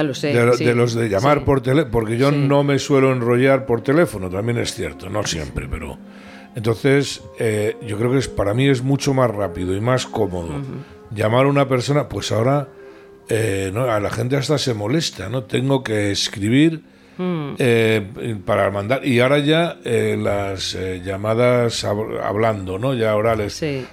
lo 0.03 0.15
sé. 0.15 0.33
De, 0.33 0.75
los 0.75 0.95
de 0.95 1.09
llamar 1.09 1.45
por 1.45 1.61
teléfono, 1.61 1.91
porque 1.91 2.17
yo 2.17 2.33
no 2.33 2.65
me 2.65 2.79
suelo 2.79 3.13
enrollar 3.13 3.67
por 3.67 3.83
teléfono, 3.83 4.29
también 4.31 4.59
es 4.59 4.75
cierto, 4.75 5.09
no 5.09 5.25
siempre, 5.25 5.69
pero... 5.71 5.99
Entonces, 6.55 7.23
eh, 7.39 7.77
yo 7.87 7.99
creo 7.99 8.11
que 8.13 8.19
es, 8.19 8.29
para 8.29 8.55
mí 8.55 8.67
es 8.67 8.83
mucho 8.83 9.13
más 9.13 9.31
rápido 9.31 9.77
y 9.77 9.81
más 9.81 10.07
cómodo 10.07 10.55
llamar 11.11 11.45
a 11.45 11.49
una 11.49 11.69
persona, 11.69 12.09
pues 12.09 12.33
ahora 12.33 12.69
eh, 13.29 13.71
¿no? 13.75 13.91
a 13.91 14.01
la 14.01 14.11
gente 14.11 14.37
hasta 14.37 14.57
se 14.57 14.73
molesta, 14.73 15.29
¿no? 15.29 15.45
Tengo 15.45 15.85
que 15.85 16.11
escribir 16.11 16.81
mm. 17.19 17.57
eh, 17.59 18.37
para 18.47 18.71
mandar, 18.71 19.07
y 19.07 19.21
ahora 19.21 19.39
ya 19.39 19.77
las 19.85 20.79
llamadas 21.05 21.85
hablando, 21.85 22.79
¿no? 22.79 22.95
Ya 22.95 23.15
orales. 23.15 23.53
Sí. 23.53 23.87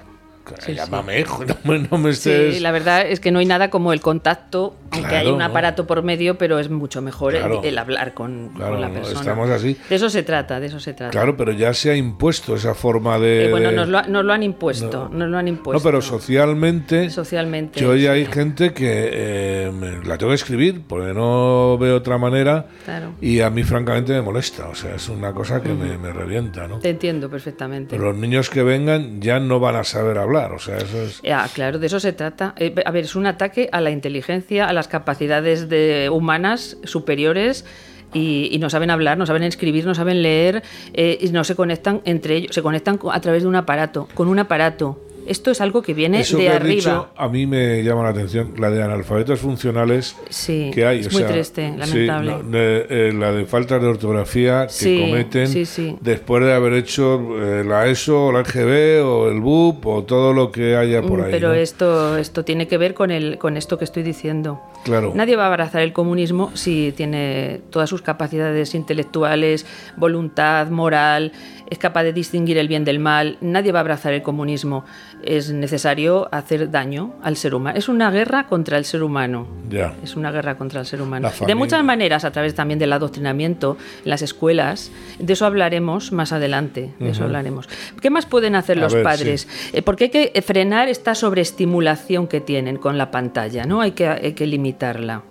Llámame, 0.68 1.26
No, 1.64 1.98
me, 1.98 2.10
estés... 2.10 2.56
Sí, 2.56 2.60
la 2.60 2.72
verdad 2.72 3.06
es 3.08 3.20
que 3.20 3.32
no 3.32 3.40
hay 3.40 3.46
nada 3.46 3.70
como 3.70 3.94
el 3.94 4.02
contacto, 4.02 4.76
aunque 4.92 5.16
hay 5.16 5.28
un 5.28 5.42
aparato 5.42 5.88
por 5.88 6.04
medio, 6.04 6.38
pero 6.38 6.60
es 6.60 6.70
mucho 6.70 7.02
mejor 7.02 7.36
el, 7.36 7.78
hablar 7.78 8.14
con, 8.14 8.52
la 8.58 8.90
persona. 8.90 9.20
Estamos 9.20 9.50
así. 9.50 9.78
De 9.90 9.96
eso 9.96 10.10
se 10.10 10.24
trata, 10.24 10.60
de 10.60 10.68
eso 10.68 10.80
se 10.80 10.94
trata. 10.94 11.12
Claro, 11.12 11.38
pero 11.38 11.52
ya 11.52 11.74
se 11.74 11.92
ha 11.92 11.96
impuesto 11.96 12.56
esa 12.56 12.74
forma 12.74 13.18
de. 13.20 13.46
Eh, 13.46 13.52
bueno, 13.52 13.72
nos 13.72 13.88
lo, 13.88 14.24
lo, 14.24 14.34
han 14.34 14.44
impuesto, 14.44 15.10
no, 15.12 15.20
nos 15.20 15.30
lo 15.30 15.38
han 15.38 15.48
impuesto. 15.48 15.80
No, 15.80 15.84
pero 15.84 16.02
socialmente. 16.02 17.10
Socialmente. 17.10 17.80
Yo 17.80 17.96
ya 17.96 18.12
hay 18.12 18.26
gente 18.26 18.74
que 18.74 19.10
eh, 19.12 19.72
la 20.06 20.18
tengo 20.18 20.32
que 20.32 20.36
escribir 20.36 20.84
porque 20.88 21.14
no 21.14 21.78
veo 21.78 21.98
otra 21.98 22.18
manera. 22.18 22.68
Claro. 22.86 23.14
Y 23.22 23.40
a 23.40 23.50
mí, 23.50 23.64
francamente, 23.64 24.14
me 24.14 24.22
molesta. 24.22 24.68
O 24.68 24.76
sea, 24.76 24.96
es 24.96 25.10
una 25.10 25.34
cosa 25.34 25.62
que 25.62 25.70
me, 25.70 25.98
me, 25.98 26.12
revienta, 26.12 26.68
¿no? 26.68 26.80
Te 26.80 26.90
entiendo 26.90 27.30
perfectamente. 27.30 27.96
Pero 27.96 28.12
los 28.12 28.18
niños 28.18 28.50
que 28.50 28.64
vengan 28.64 29.22
ya 29.22 29.40
no 29.40 29.60
van 29.60 29.76
a 29.76 29.84
saber 29.84 30.18
hablar 30.18 30.33
es... 30.68 31.22
claro, 31.54 31.80
de 31.80 31.88
eso 31.88 32.00
se 32.00 32.14
trata. 32.14 32.54
Eh, 32.58 32.74
a 32.86 32.92
ver, 32.92 33.06
es 33.06 33.16
un 33.16 33.26
ataque 33.26 33.70
a 33.72 33.82
la 33.82 33.92
inteligencia, 33.92 34.68
a 34.68 34.74
las 34.74 34.88
capacidades 34.88 35.70
de, 35.70 36.10
humanas 36.12 36.78
superiores 36.84 37.66
y, 38.14 38.58
no 38.60 38.70
saben 38.70 38.92
hablar, 38.92 39.18
no 39.18 39.26
saben 39.26 39.44
escribir, 39.44 39.86
no 39.86 39.96
saben 39.96 40.22
leer 40.22 40.64
eh, 40.94 41.18
y 41.20 41.30
no 41.30 41.44
se 41.44 41.56
conectan 41.56 42.02
entre 42.06 42.36
ellos, 42.38 42.56
se 42.56 42.62
conectan 42.62 43.00
a 43.12 43.22
través 43.22 43.44
de 43.44 43.50
un 43.50 43.56
aparato, 43.56 44.08
con 44.14 44.28
un 44.28 44.40
aparato. 44.40 45.00
Esto 45.28 45.52
es 45.52 45.62
algo 45.62 45.82
que 45.82 45.94
viene 45.94 46.24
de 46.24 46.50
arriba. 46.50 47.12
a 47.16 47.28
mí 47.28 47.46
me 47.46 47.84
llama 47.84 48.04
la 48.04 48.10
atención 48.10 48.54
la 48.58 48.70
de 48.70 48.84
analfabetos 48.84 49.40
funcionales 49.40 50.16
que 50.48 50.86
hay. 50.86 51.00
Es 51.00 51.14
muy 51.14 51.24
triste, 51.24 51.74
lamentable. 51.78 52.34
Eh, 52.54 53.12
la 53.14 53.32
de 53.32 53.46
faltas 53.46 53.82
de 53.82 53.88
ortografía 53.88 54.68
que 54.68 55.02
cometen 55.02 56.00
después 56.02 56.44
de 56.44 56.54
haber 56.54 56.74
hecho 56.74 57.20
eh, 57.42 57.64
la 57.64 57.88
ESO, 57.88 58.32
la 58.32 58.42
EGB 58.42 59.06
o 59.06 59.30
el 59.30 59.40
BUP 59.40 59.86
o 59.86 60.04
todo 60.04 60.34
lo 60.34 60.52
que 60.52 60.76
haya 60.76 61.02
por 61.02 61.20
mm, 61.20 61.24
ahí. 61.24 61.32
Pero 61.32 61.54
esto, 61.54 62.18
esto 62.18 62.44
tiene 62.44 62.68
que 62.68 62.78
ver 62.78 62.94
con, 62.94 63.12
el, 63.12 63.38
con 63.38 63.58
esto 63.58 63.78
que 63.78 63.86
estoy 63.86 64.04
diciendo. 64.04 64.62
Claro. 64.84 65.12
Nadie 65.16 65.36
va 65.36 65.46
a 65.46 65.48
abrazar 65.48 65.82
el 65.82 65.94
comunismo 65.94 66.52
si 66.56 66.94
tiene 66.96 67.62
todas 67.70 67.90
sus 67.90 68.02
capacidades 68.02 68.76
intelectuales, 68.76 69.66
voluntad, 69.98 70.68
moral, 70.70 71.32
es 71.74 71.80
capaz 71.80 72.04
de 72.04 72.14
distinguir 72.14 72.60
el 72.60 72.68
bien 72.68 72.86
del 72.86 73.00
mal. 73.00 73.38
Nadie 73.42 73.72
va 73.72 73.80
a 73.80 73.82
abrazar 73.82 74.14
el 74.14 74.22
comunismo. 74.22 74.86
Es 75.24 75.52
necesario 75.52 76.30
hacer 76.32 76.70
daño 76.70 77.16
al 77.24 77.36
ser 77.36 77.56
humano. 77.56 77.76
Es 77.78 77.90
una 77.90 78.12
guerra 78.12 78.46
contra 78.46 78.78
el 78.78 78.86
ser 78.86 79.02
humano. 79.02 79.48
Ya. 79.70 79.96
Es 80.04 80.16
una 80.16 80.32
guerra 80.32 80.56
contra 80.56 80.82
el 80.82 80.86
ser 80.86 81.02
humano. 81.02 81.32
De 81.48 81.56
muchas 81.56 81.84
maneras, 81.84 82.26
a 82.26 82.32
través 82.32 82.54
también 82.54 82.78
del 82.78 82.94
adoctrinamiento 82.94 83.78
en 84.04 84.10
las 84.12 84.22
escuelas. 84.22 84.92
De 85.18 85.34
eso 85.34 85.48
hablaremos 85.48 86.12
más 86.12 86.32
adelante. 86.32 86.94
De 87.00 87.10
eso 87.10 87.24
hablaremos. 87.24 87.68
¿Qué 88.02 88.12
más 88.12 88.28
pueden 88.28 88.56
hacer 88.56 88.78
A 88.78 88.82
los 88.82 88.94
ver, 88.94 89.04
padres? 89.04 89.48
Eh, 89.74 89.82
porque 89.82 90.06
hay 90.06 90.10
que 90.12 90.42
frenar 90.44 90.90
esta 90.90 91.16
sobreestimulación 91.16 92.28
que 92.28 92.40
tienen 92.40 92.78
con 92.78 93.00
la 93.00 93.10
pantalla, 93.10 93.66
¿no? 93.66 93.82
Hay 93.82 93.94
que, 93.94 94.08
hay 94.08 94.34
que 94.34 94.46
limitarla. 94.74 95.24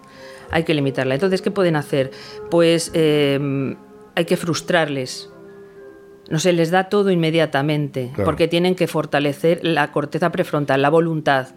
Hay 0.50 0.64
que 0.64 0.74
limitarla. 0.74 1.14
Entonces, 1.14 1.42
¿qué 1.42 1.50
pueden 1.50 1.76
hacer? 1.76 2.10
Pues 2.50 2.90
eh, 2.94 3.74
hay 4.14 4.24
que 4.24 4.36
frustrarles. 4.36 5.30
No 6.30 6.38
se 6.38 6.52
les 6.52 6.70
da 6.70 6.84
todo 6.88 7.10
inmediatamente, 7.10 8.10
Claro. 8.14 8.24
porque 8.24 8.48
tienen 8.48 8.74
que 8.74 8.86
fortalecer 8.86 9.60
la 9.62 9.90
corteza 9.92 10.30
prefrontal, 10.30 10.80
la 10.80 10.88
voluntad. 10.90 11.48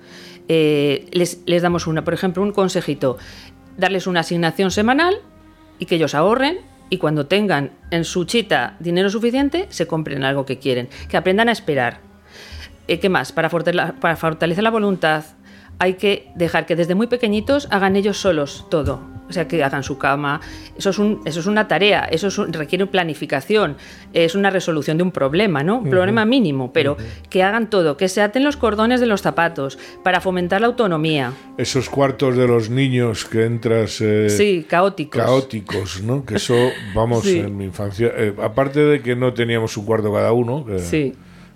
Eh, 0.47 1.07
les, 1.11 1.41
les 1.45 1.61
damos 1.61 1.87
una, 1.87 2.03
por 2.03 2.13
ejemplo, 2.13 2.41
un 2.43 2.51
consejito, 2.51 3.17
darles 3.77 4.07
una 4.07 4.21
asignación 4.21 4.71
semanal 4.71 5.15
y 5.79 5.85
que 5.85 5.95
ellos 5.95 6.15
ahorren 6.15 6.59
y 6.89 6.97
cuando 6.97 7.25
tengan 7.25 7.71
en 7.91 8.05
su 8.05 8.25
chita 8.25 8.75
dinero 8.79 9.09
suficiente, 9.09 9.65
se 9.69 9.87
compren 9.87 10.23
algo 10.23 10.45
que 10.45 10.57
quieren, 10.59 10.87
que 11.09 11.17
aprendan 11.17 11.49
a 11.49 11.51
esperar. 11.51 11.99
Eh, 12.87 12.99
¿Qué 12.99 13.09
más? 13.09 13.31
Para 13.31 13.49
fortalecer 13.49 14.63
la 14.63 14.69
voluntad 14.71 15.23
hay 15.79 15.95
que 15.95 16.29
dejar 16.35 16.65
que 16.65 16.75
desde 16.75 16.95
muy 16.95 17.07
pequeñitos 17.07 17.67
hagan 17.71 17.95
ellos 17.95 18.17
solos 18.17 18.65
todo. 18.69 19.01
O 19.27 19.33
sea, 19.33 19.47
que 19.47 19.63
hagan 19.63 19.81
su 19.81 19.97
cama. 19.97 20.39
Eso 20.77 20.91
es, 20.91 20.99
un- 20.99 21.19
eso 21.25 21.39
es 21.39 21.47
una 21.47 21.67
tarea, 21.67 22.01
eso 22.11 22.27
es 22.27 22.37
un- 22.37 22.53
requiere 22.53 22.85
planificación, 22.85 23.75
es 24.13 24.35
una 24.35 24.51
resolución 24.51 24.97
de 24.97 25.03
un 25.03 25.09
problema, 25.11 25.63
¿no? 25.63 25.79
Un 25.79 25.89
problema 25.89 26.25
mínimo, 26.25 26.71
pero 26.71 26.95
que 27.31 27.41
hagan 27.41 27.71
todo, 27.71 27.97
que 27.97 28.07
se 28.07 28.21
aten 28.21 28.43
los 28.43 28.55
cordones 28.55 28.99
de 28.99 29.07
los 29.07 29.23
zapatos 29.23 29.79
para 30.03 30.21
fomentar 30.21 30.61
la 30.61 30.67
autonomía. 30.67 31.33
Esos 31.57 31.89
cuartos 31.89 32.37
de 32.37 32.47
los 32.47 32.69
niños 32.69 33.25
que 33.25 33.45
entras 33.45 33.99
eh, 33.99 34.29
Sí, 34.29 34.63
caóticos. 34.69 35.19
caóticos, 35.23 36.03
¿no? 36.03 36.23
Que 36.23 36.35
eso, 36.35 36.55
vamos, 36.93 37.23
Sí. 37.23 37.39
en 37.39 37.57
mi 37.57 37.65
infancia, 37.65 38.11
eh, 38.15 38.31
aparte 38.43 38.79
de 38.81 39.01
que 39.01 39.15
no 39.15 39.33
teníamos 39.33 39.75
un 39.75 39.85
cuarto 39.87 40.13
cada 40.13 40.33
uno, 40.33 40.63
que 40.65 40.77
Sí. 40.77 41.13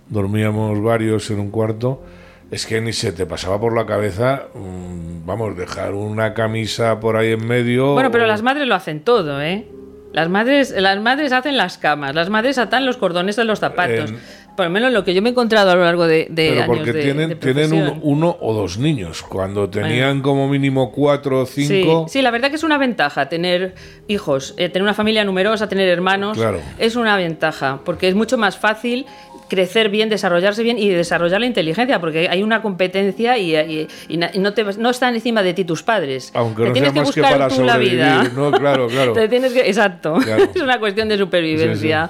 dormíamos 0.10 0.82
varios 0.82 1.30
en 1.30 1.40
un 1.40 1.52
cuarto, 1.52 2.02
es 2.52 2.66
que 2.66 2.82
ni 2.82 2.94
se 2.94 3.12
te 3.12 3.26
pasaba 3.26 3.60
por 3.60 3.76
la 3.76 3.86
cabeza, 3.86 4.48
mm, 4.54 5.26
vamos, 5.26 5.56
dejar 5.58 5.94
una 5.94 6.34
camisa 6.34 7.00
por 7.00 7.16
ahí 7.16 7.32
en 7.34 7.46
medio. 7.48 7.94
Bueno, 7.94 8.12
pero 8.12 8.24
o- 8.24 8.28
las 8.28 8.42
madres 8.42 8.68
lo 8.68 8.76
hacen 8.76 9.02
todo, 9.02 9.42
¿eh? 9.42 9.68
Las 10.12 10.28
madres, 10.28 10.74
las 10.76 11.00
madres 11.00 11.32
hacen 11.32 11.56
las 11.56 11.78
camas, 11.78 12.16
las 12.16 12.32
madres 12.32 12.58
atan 12.58 12.86
los 12.88 12.98
cordones 12.98 13.36
de 13.36 13.46
los 13.46 13.60
zapatos. 13.60 14.10
En- 14.10 14.40
Por 14.58 14.66
lo 14.66 14.72
menos 14.72 14.92
lo 14.92 15.06
que 15.06 15.14
yo 15.14 15.22
me 15.22 15.30
he 15.30 15.32
encontrado 15.32 15.72
a 15.72 15.76
lo 15.76 15.84
largo 15.86 16.06
de, 16.06 16.28
de 16.30 16.50
Pero 16.50 16.64
años 16.64 16.68
porque 16.68 16.92
de- 16.92 17.02
tienen, 17.02 17.30
de 17.30 17.36
tienen 17.38 17.70
profesión. 17.70 18.02
un- 18.04 18.18
uno 18.18 18.38
o 18.42 18.54
dos 18.54 18.78
niños. 18.78 19.22
Cuando 19.22 19.70
tenían 19.70 20.22
como 20.22 20.50
mínimo 20.50 20.92
cuatro 20.92 21.42
o 21.42 21.46
Sí, 21.46 21.66
cinco, 21.66 22.08
sí, 22.10 22.22
la 22.22 22.30
verdad 22.30 22.50
que 22.50 22.58
es 22.58 22.64
una 22.64 22.78
ventaja 22.78 23.30
tener 23.30 23.76
hijos, 24.10 24.56
eh, 24.58 24.68
tener 24.68 24.84
una 24.84 24.94
familia 24.94 25.24
numerosa, 25.24 25.70
tener 25.70 25.88
hermanos. 25.88 26.38
Claro. 26.38 26.60
Es 26.78 26.98
una 26.98 27.16
ventaja, 27.16 27.80
porque 27.86 28.10
es 28.10 28.16
mucho 28.16 28.38
más 28.38 28.58
fácil 28.58 29.06
crecer 29.50 29.90
bien, 29.90 30.08
desarrollarse 30.10 30.64
bien 30.64 30.78
y 30.78 30.88
desarrollar 30.90 31.40
la 31.42 31.48
inteligencia, 31.48 32.00
porque 32.00 32.30
hay 32.30 32.44
una 32.44 32.62
competencia 32.62 33.38
y, 33.38 33.56
y- 33.56 33.88
y 34.08 34.18
no, 34.40 34.54
te, 34.54 34.64
no 34.64 34.90
están 34.90 35.16
encima 35.16 35.44
de 35.44 35.54
ti 35.54 35.66
tus 35.66 35.84
padres. 35.84 36.32
aunque 36.34 36.64
Te 36.64 36.68
no 36.70 36.74
tienes 36.74 36.92
sea 36.94 37.02
más 37.04 37.12
que 37.14 37.22
buscar 37.22 37.38
para 37.40 37.48
tú 37.56 37.64
la 37.64 37.78
vida. 37.78 38.24
No, 38.36 38.52
claro, 38.52 38.88
claro. 38.88 39.14
Te 39.20 39.28
tienes 39.28 39.52
que, 39.54 39.62
exacto. 39.62 40.14
Claro. 40.24 40.44
es 40.56 40.62
una 40.62 40.80
cuestión 40.80 41.10
de 41.10 41.18
supervivencia. 41.18 42.10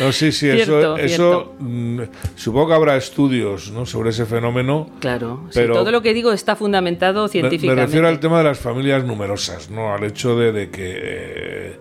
No, 0.00 0.12
sí, 0.12 0.32
sí, 0.32 0.50
Cierto, 0.50 0.96
eso, 0.96 1.06
cierto. 1.06 1.54
mm, 1.60 2.00
supongo 2.34 2.68
que 2.68 2.74
habrá 2.74 2.96
estudios 2.96 3.70
¿no? 3.70 3.86
sobre 3.86 4.10
ese 4.10 4.26
fenómeno. 4.26 4.88
Claro, 5.00 5.44
sí, 5.50 5.60
Pero- 5.60 5.74
todo 5.74 5.90
lo 5.90 6.02
que 6.02 6.14
digo 6.14 6.32
está 6.32 6.56
fundamentado 6.56 7.20
Me, 7.22 7.26
me 7.26 7.28
científicamente. 7.32 7.86
refiero 7.86 8.08
al 8.08 8.20
tema 8.20 8.38
de 8.38 8.44
las 8.44 8.58
familias 8.58 9.04
numerosas, 9.04 9.70
¿no? 9.70 9.92
Al 9.94 10.04
hecho 10.04 10.36
de, 10.36 10.52
de 10.52 10.70
que 10.70 10.98
eh, 11.02 11.76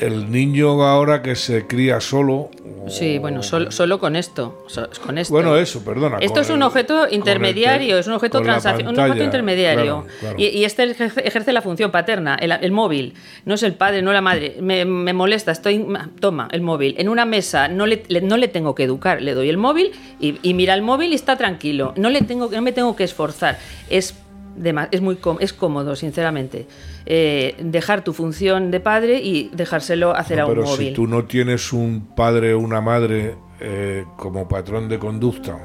el 0.00 0.30
niño 0.30 0.82
ahora 0.82 1.22
que 1.22 1.34
se 1.36 1.66
cría 1.66 2.00
solo. 2.00 2.50
Sí, 2.88 3.18
bueno, 3.18 3.42
solo, 3.42 3.70
solo 3.70 3.98
con 4.00 4.16
esto. 4.16 4.64
con 5.04 5.18
esto. 5.18 5.32
Bueno, 5.32 5.56
eso, 5.56 5.84
perdona. 5.84 6.18
Esto 6.20 6.40
es 6.40 6.48
un 6.50 6.56
el- 6.56 6.62
objeto 6.62 7.06
el 7.06 7.14
intermediario, 7.14 7.94
te- 7.96 8.00
es 8.00 8.06
un 8.06 8.14
objeto 8.14 8.40
transacción, 8.40 8.88
un 8.88 8.98
objeto 8.98 9.22
intermediario. 9.22 10.04
claro, 10.04 10.06
claro. 10.20 10.36
Y, 10.38 10.46
y 10.46 10.64
este 10.64 10.84
ejerce, 10.84 11.20
ejerce 11.26 11.52
la 11.52 11.62
función 11.62 11.90
paterna, 11.90 12.36
el, 12.40 12.52
el 12.52 12.72
móvil. 12.72 13.14
No 13.44 13.54
es 13.54 13.62
el 13.62 13.74
padre, 13.74 14.02
no 14.02 14.12
la 14.12 14.20
madre. 14.22 14.56
Me, 14.60 14.84
me 14.84 15.12
molesta, 15.12 15.52
estoy. 15.52 15.86
Toma, 16.20 16.48
el 16.52 16.62
móvil. 16.62 16.94
En 16.98 17.08
una 17.08 17.24
mesa 17.24 17.68
no 17.68 17.86
le, 17.86 18.02
le- 18.08 18.22
no 18.22 18.36
le 18.36 18.48
tengo 18.48 18.74
que 18.74 18.84
educar, 18.84 19.20
le 19.22 19.34
doy 19.34 19.48
el 19.50 19.58
móvil 19.58 19.92
y, 20.18 20.36
y 20.42 20.54
mira 20.54 20.74
el 20.74 20.82
móvil 20.82 21.12
y 21.12 21.14
está 21.14 21.36
tranquilo. 21.36 21.92
No, 21.96 22.08
le 22.10 22.22
tengo, 22.22 22.48
no 22.50 22.62
me 22.62 22.72
tengo 22.72 22.96
que 22.96 23.04
esforzar. 23.04 23.58
Es. 23.90 24.14
Dema- 24.56 24.88
Es 24.90 25.00
muy 25.00 25.18
es 25.40 25.52
cómodo, 25.52 25.96
sinceramente, 25.96 26.66
eh, 27.06 27.54
dejar 27.60 28.02
tu 28.04 28.12
función 28.12 28.70
de 28.70 28.80
padre 28.80 29.20
y 29.20 29.50
dejárselo 29.54 30.14
hacer 30.14 30.38
No, 30.38 30.44
a 30.44 30.46
un 30.46 30.52
pero 30.52 30.64
móvil. 30.66 30.88
si 30.88 30.92
tú 30.94 31.06
no 31.06 31.24
tienes 31.24 31.72
un 31.72 32.08
padre 32.14 32.54
o 32.54 32.58
una 32.58 32.80
madre 32.80 33.34
eh, 33.60 34.04
como 34.16 34.48
patrón 34.48 34.88
de 34.88 34.98
conducta, 34.98 35.58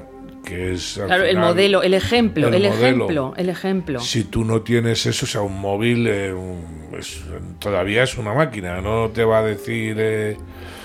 que 0.45 0.73
es. 0.73 0.97
al 0.97 1.07
Claro, 1.07 1.23
el 1.25 1.37
modelo, 1.37 1.83
el 1.83 1.93
ejemplo, 1.93 2.47
el 2.47 2.53
el, 2.53 2.63
modelo. 2.69 2.85
ejemplo, 2.85 3.33
el 3.35 3.49
ejemplo. 3.49 3.99
Si 3.99 4.23
tú 4.25 4.45
no 4.45 4.61
tienes 4.61 5.05
eso, 5.05 5.25
o 5.25 5.27
sea, 5.27 5.41
un 5.41 5.59
móvil 5.59 6.07
eh, 6.07 6.33
un- 6.33 6.85
es- 6.97 7.21
todavía 7.59 8.03
es 8.03 8.17
una 8.17 8.33
máquina, 8.33 8.79
no 8.81 9.09
te 9.09 9.25
va 9.25 9.39
a 9.39 9.43
decir. 9.43 9.97
eh, 9.99 10.37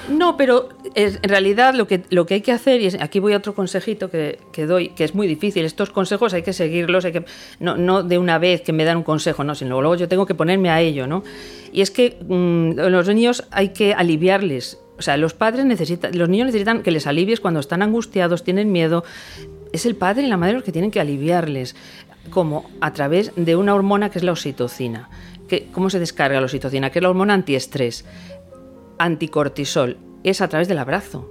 No, 0.09 0.37
pero 0.37 0.71
es- 0.97 1.21
en 1.23 1.29
realidad 1.31 1.75
lo 1.75 1.87
que, 1.87 2.03
lo 2.11 2.27
que 2.27 2.35
hay 2.35 2.41
que 2.41 2.51
hacer, 2.51 2.81
y 2.81 2.87
es- 2.87 3.01
aquí 3.01 3.21
voy 3.21 3.33
a 3.35 3.37
otro 3.37 3.55
consejito 3.55 4.11
que, 4.11 4.39
que 4.53 4.67
doy, 4.67 4.89
que 4.89 5.05
es 5.05 5.15
muy 5.15 5.29
difícil, 5.29 5.65
estos 5.65 5.91
consejos 5.91 6.35
hay 6.35 6.43
que 6.43 6.53
seguirlos, 6.53 7.05
hay 7.05 7.13
que, 7.13 7.25
no, 7.61 7.77
no 7.77 8.03
de 8.03 8.19
una 8.19 8.39
vez 8.39 8.63
que 8.63 8.73
me 8.73 8.85
dan 8.85 8.97
un 8.97 9.03
consejo, 9.05 9.45
no, 9.45 9.55
sino 9.55 9.81
luego 9.81 9.95
yo 9.95 10.09
tengo 10.09 10.27
que 10.27 10.35
ponerme 10.35 10.69
a 10.71 10.81
ello, 10.81 11.07
¿no? 11.07 11.23
Y 11.73 11.83
es 11.83 11.93
que 11.93 12.17
mm, 12.27 12.73
los 12.91 13.07
niños 13.09 13.47
hay 13.53 13.69
que 13.69 13.95
aliviarles, 13.95 14.79
o 15.01 15.03
sea, 15.03 15.17
los 15.17 15.33
padres 15.33 15.65
necesitan, 15.65 16.17
los 16.17 16.29
niños 16.29 16.45
necesitan 16.45 16.83
que 16.83 16.91
les 16.91 17.07
alivies 17.07 17.41
cuando 17.41 17.59
están 17.59 17.81
angustiados, 17.81 18.45
tienen 18.45 18.71
miedo, 18.71 19.03
es 19.73 19.87
el 19.87 19.97
padre 19.97 20.25
y 20.25 20.27
la 20.27 20.37
madre 20.37 20.53
los 20.53 20.63
que 20.63 20.73
tienen 20.73 20.91
que 20.91 21.01
aliviarles, 21.01 21.75
como 22.29 22.69
a 22.83 22.93
través 22.93 23.33
de 23.35 23.57
una 23.57 23.75
hormona 23.75 24.11
que 24.11 24.19
es 24.19 24.25
la 24.25 24.33
oxitocina. 24.33 25.09
¿Cómo 25.73 25.89
se 25.89 25.99
descarga 25.99 26.39
la 26.39 26.45
oxitocina? 26.45 26.91
Que 26.91 26.99
es 26.99 27.03
la 27.03 27.09
hormona 27.09 27.33
antiestrés 27.33 28.05
anticortisol 28.99 29.97
es 30.23 30.43
a 30.43 30.49
través 30.49 30.69
del 30.69 30.79
abrazo. 30.79 31.31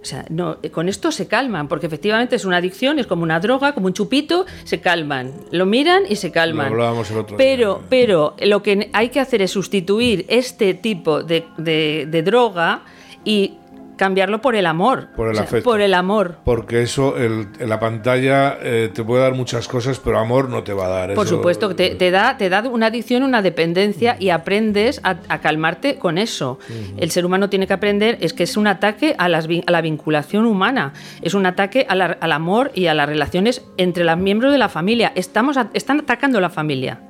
O 0.00 0.04
sea, 0.04 0.24
no, 0.30 0.58
eh, 0.62 0.70
con 0.70 0.88
esto 0.88 1.10
se 1.10 1.26
calman, 1.26 1.66
porque 1.66 1.86
efectivamente 1.86 2.36
es 2.36 2.44
una 2.44 2.58
adicción, 2.58 2.98
es 3.00 3.06
como 3.08 3.24
una 3.24 3.40
droga, 3.40 3.72
como 3.72 3.86
un 3.88 3.94
chupito, 3.94 4.46
se 4.64 4.80
calman. 4.80 5.32
Lo 5.50 5.66
miran 5.66 6.04
y 6.08 6.14
se 6.16 6.30
calman. 6.30 6.66
Lo 6.68 6.72
hablábamos 6.74 7.10
el 7.10 7.18
otro 7.18 7.36
pero, 7.36 7.74
día. 7.78 7.86
pero 7.90 8.36
lo 8.46 8.62
que 8.62 8.90
hay 8.92 9.08
que 9.08 9.18
hacer 9.18 9.42
es 9.42 9.50
sustituir 9.50 10.24
este 10.28 10.74
tipo 10.74 11.22
de, 11.24 11.44
de- 11.56 12.06
de 12.08 12.22
droga 12.22 12.82
y 13.24 13.54
cambiarlo 13.98 14.40
por 14.40 14.56
el 14.56 14.64
amor. 14.64 15.08
Por 15.14 15.26
el 15.26 15.32
O 15.32 15.34
sea, 15.34 15.44
afecto. 15.44 15.68
Por 15.68 15.82
el 15.82 15.92
amor. 15.92 16.38
Porque 16.44 16.80
eso, 16.82 17.18
el, 17.18 17.48
la 17.60 17.78
pantalla 17.78 18.56
eh, 18.62 18.90
te 18.94 19.04
puede 19.04 19.22
dar 19.22 19.34
muchas 19.34 19.68
cosas, 19.68 19.98
pero 20.00 20.18
amor 20.18 20.48
no 20.48 20.62
te 20.62 20.72
va 20.72 20.86
a 20.86 20.88
dar. 20.88 21.14
Por 21.14 21.26
eso- 21.26 21.36
supuesto, 21.36 21.68
que 21.68 21.74
te, 21.74 21.94
te 21.96 22.10
da, 22.10 22.38
te 22.38 22.48
da 22.48 22.62
una 22.62 22.86
adicción, 22.86 23.22
una 23.24 23.42
dependencia 23.42 24.16
y 24.18 24.30
aprendes 24.30 25.00
a, 25.04 25.16
a 25.28 25.40
calmarte 25.42 25.98
con 25.98 26.16
eso. 26.16 26.58
El 26.96 27.10
ser 27.10 27.26
humano 27.26 27.50
tiene 27.50 27.66
que 27.66 27.74
aprender, 27.74 28.16
es 28.22 28.32
que 28.32 28.44
es 28.44 28.56
un 28.56 28.66
ataque 28.68 29.14
a, 29.18 29.28
las 29.28 29.46
a 29.66 29.70
la 29.70 29.80
vinculación 29.82 30.46
humana, 30.46 30.94
es 31.20 31.34
un 31.34 31.44
ataque 31.44 31.84
a 31.88 31.94
la- 31.94 32.16
al 32.20 32.32
amor 32.32 32.70
y 32.74 32.86
a 32.86 32.94
las 32.94 33.06
relaciones 33.08 33.64
entre 33.76 34.04
los 34.04 34.16
miembros 34.16 34.52
de 34.52 34.58
la 34.58 34.68
familia. 34.70 35.12
Estamos 35.16 35.56
están 35.74 36.00
atacando 36.00 36.40
la 36.40 36.48
familia. 36.50 37.00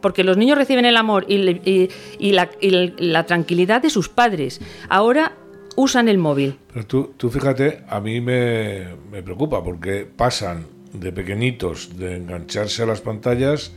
Porque 0.00 0.22
los 0.22 0.36
niños 0.36 0.58
reciben 0.58 0.84
el 0.84 0.98
amor 0.98 1.24
y, 1.28 1.38
le- 1.38 1.62
y- 1.64 1.88
y 2.18 2.32
la, 2.32 2.50
y 2.60 2.92
la 2.98 3.24
tranquilidad 3.24 3.80
de 3.80 3.88
sus 3.88 4.10
padres. 4.10 4.60
Ahora 4.90 5.32
usan 5.76 6.08
el 6.08 6.18
móvil. 6.18 6.58
Pero 6.72 6.86
tú, 6.86 7.14
tú 7.16 7.30
fíjate, 7.30 7.82
a 7.88 8.00
mí 8.00 8.20
me, 8.20 8.86
me 9.10 9.22
preocupa 9.22 9.62
porque 9.62 10.06
pasan 10.06 10.66
de 10.92 11.10
pequeñitos 11.12 11.96
de 11.98 12.16
engancharse 12.16 12.82
a 12.82 12.86
las 12.86 13.00
pantallas, 13.00 13.72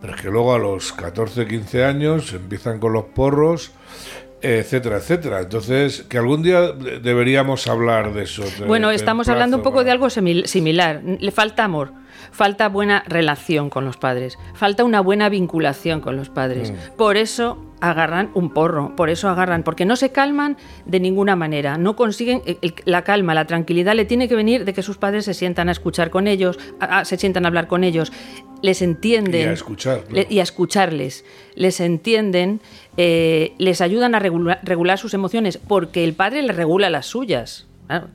pero 0.00 0.14
es 0.14 0.20
que 0.20 0.28
luego 0.30 0.54
a 0.54 0.58
los 0.58 0.92
14, 0.92 1.46
15 1.46 1.84
años 1.84 2.32
empiezan 2.34 2.78
con 2.78 2.92
los 2.92 3.04
porros, 3.06 3.72
etcétera, 4.42 4.98
etcétera. 4.98 5.40
Entonces, 5.40 6.02
que 6.02 6.18
algún 6.18 6.42
día 6.42 6.72
de- 6.72 7.00
deberíamos 7.00 7.66
hablar 7.68 8.12
de 8.12 8.24
eso. 8.24 8.42
de- 8.44 8.66
Bueno, 8.66 8.90
estamos 8.90 9.28
hablando 9.28 9.56
un 9.56 9.62
poco 9.62 9.82
de 9.82 9.90
algo 9.90 10.06
simil- 10.08 10.46
similar. 10.46 11.02
Le 11.02 11.30
falta 11.32 11.64
amor. 11.64 11.92
Falta 12.30 12.68
buena 12.68 13.02
relación 13.06 13.70
con 13.70 13.84
los 13.84 13.96
padres, 13.96 14.38
falta 14.54 14.84
una 14.84 15.00
buena 15.00 15.28
vinculación 15.28 16.00
con 16.00 16.16
los 16.16 16.28
padres. 16.28 16.70
Mm. 16.72 16.96
Por 16.96 17.16
eso 17.16 17.62
agarran 17.80 18.30
un 18.32 18.50
porro, 18.54 18.96
por 18.96 19.10
eso 19.10 19.28
agarran, 19.28 19.62
porque 19.62 19.84
no 19.84 19.96
se 19.96 20.10
calman 20.10 20.56
de 20.86 20.98
ninguna 20.98 21.36
manera, 21.36 21.76
no 21.76 21.94
consiguen 21.94 22.40
el- 22.46 22.74
la 22.86 23.02
calma, 23.02 23.34
la 23.34 23.44
tranquilidad 23.44 23.94
le 23.94 24.06
tiene 24.06 24.28
que 24.28 24.34
venir 24.34 24.64
de 24.64 24.72
que 24.72 24.82
sus 24.82 24.96
padres 24.96 25.26
se 25.26 25.34
sientan 25.34 25.68
a 25.68 25.72
escuchar 25.72 26.08
con 26.10 26.26
ellos, 26.26 26.58
a- 26.80 27.00
a- 27.00 27.04
se 27.04 27.18
sientan 27.18 27.44
a 27.44 27.48
hablar 27.48 27.66
con 27.68 27.84
ellos, 27.84 28.12
les 28.62 28.80
entienden 28.80 29.42
Y 29.42 29.44
a 29.44 29.52
escuchar, 29.52 30.04
le- 30.10 30.26
y 30.30 30.40
a 30.40 30.42
escucharles, 30.42 31.24
les 31.54 31.78
entienden, 31.80 32.60
eh, 32.96 33.52
les 33.58 33.82
ayudan 33.82 34.14
a 34.14 34.20
regula- 34.20 34.58
regular 34.62 34.98
sus 34.98 35.12
emociones, 35.12 35.58
porque 35.58 36.02
el 36.02 36.14
padre 36.14 36.42
les 36.42 36.56
regula 36.56 36.88
las 36.88 37.04
suyas. 37.04 37.66
Claro, 37.86 38.08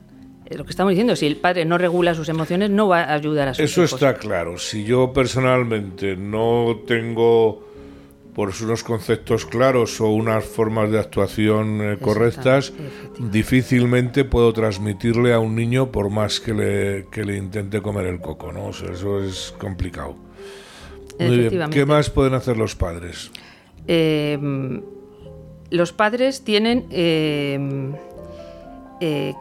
lo 0.50 0.64
que 0.64 0.70
estamos 0.70 0.90
diciendo, 0.90 1.16
si 1.16 1.26
el 1.26 1.36
padre 1.36 1.64
no 1.64 1.78
regula 1.78 2.14
sus 2.14 2.28
emociones, 2.28 2.70
no 2.70 2.88
va 2.88 3.02
a 3.02 3.14
ayudar 3.14 3.48
a 3.48 3.54
sus 3.54 3.64
Eso 3.64 3.82
hijos. 3.82 3.94
está 3.94 4.14
claro. 4.14 4.58
Si 4.58 4.84
yo 4.84 5.12
personalmente 5.12 6.16
no 6.16 6.80
tengo 6.86 7.70
pues 8.34 8.62
unos 8.62 8.82
conceptos 8.82 9.44
claros 9.44 10.00
o 10.00 10.08
unas 10.08 10.44
formas 10.44 10.90
de 10.90 10.98
actuación 10.98 11.80
eh, 11.82 11.98
correctas, 12.00 12.72
difícilmente 13.18 14.24
puedo 14.24 14.54
transmitirle 14.54 15.34
a 15.34 15.38
un 15.38 15.54
niño 15.54 15.92
por 15.92 16.08
más 16.08 16.40
que 16.40 16.54
le, 16.54 17.06
que 17.10 17.24
le 17.24 17.36
intente 17.36 17.82
comer 17.82 18.06
el 18.06 18.20
coco, 18.20 18.50
¿no? 18.50 18.68
O 18.68 18.72
sea, 18.72 18.90
eso 18.90 19.22
es 19.22 19.54
complicado. 19.58 20.16
Muy 21.18 21.48
bien. 21.48 21.70
¿Qué 21.70 21.84
más 21.84 22.08
pueden 22.08 22.32
hacer 22.32 22.56
los 22.56 22.74
padres? 22.74 23.30
Eh, 23.86 24.38
los 25.72 25.92
padres 25.92 26.44
tienen 26.44 26.86
eh, 26.90 27.58
eh, 29.00 29.34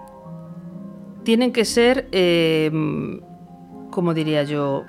tienen 1.24 1.52
que 1.54 1.66
ser 1.66 2.08
eh, 2.12 2.72
como 3.92 4.14
diría 4.14 4.44
yo 4.44 4.86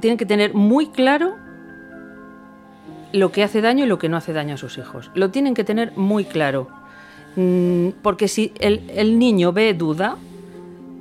tienen 0.00 0.16
que 0.18 0.26
tener 0.26 0.54
muy 0.54 0.86
claro 0.88 1.34
lo 3.12 3.32
que 3.32 3.42
hace 3.42 3.60
daño 3.60 3.84
y 3.84 3.88
lo 3.88 3.98
que 3.98 4.08
no 4.08 4.16
hace 4.16 4.32
daño 4.32 4.54
a 4.54 4.56
sus 4.58 4.76
hijos 4.78 5.10
lo 5.14 5.30
tienen 5.30 5.54
que 5.54 5.64
tener 5.64 5.92
muy 5.96 6.24
claro 6.24 6.68
Mm, 7.36 7.90
porque 8.02 8.26
si 8.26 8.52
el, 8.58 8.90
el 8.96 9.16
niño 9.18 9.52
ve 9.52 9.72
duda 9.74 10.16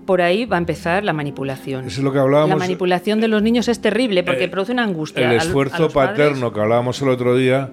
por 0.05 0.21
ahí 0.21 0.45
va 0.45 0.57
a 0.57 0.59
empezar 0.59 1.03
la 1.03 1.13
manipulación 1.13 1.85
Eso 1.85 2.01
es 2.01 2.03
lo 2.03 2.11
que 2.13 2.19
hablábamos. 2.19 2.49
la 2.49 2.55
manipulación 2.57 3.19
de 3.21 3.27
los 3.29 3.41
niños 3.41 3.67
es 3.69 3.79
terrible 3.81 4.23
porque 4.23 4.43
Eh, 4.43 4.47
produce 4.49 4.73
una 4.73 4.83
angustia 4.83 5.23
El 5.23 5.29
a- 5.39 5.41
a 5.41 5.43
esfuerzo 5.45 5.83
los 5.83 5.93
padres. 5.93 6.11
paterno 6.11 6.53
que 6.53 6.59
hablábamos 6.59 7.01
el 7.01 7.09
otro 7.09 7.35
día, 7.35 7.71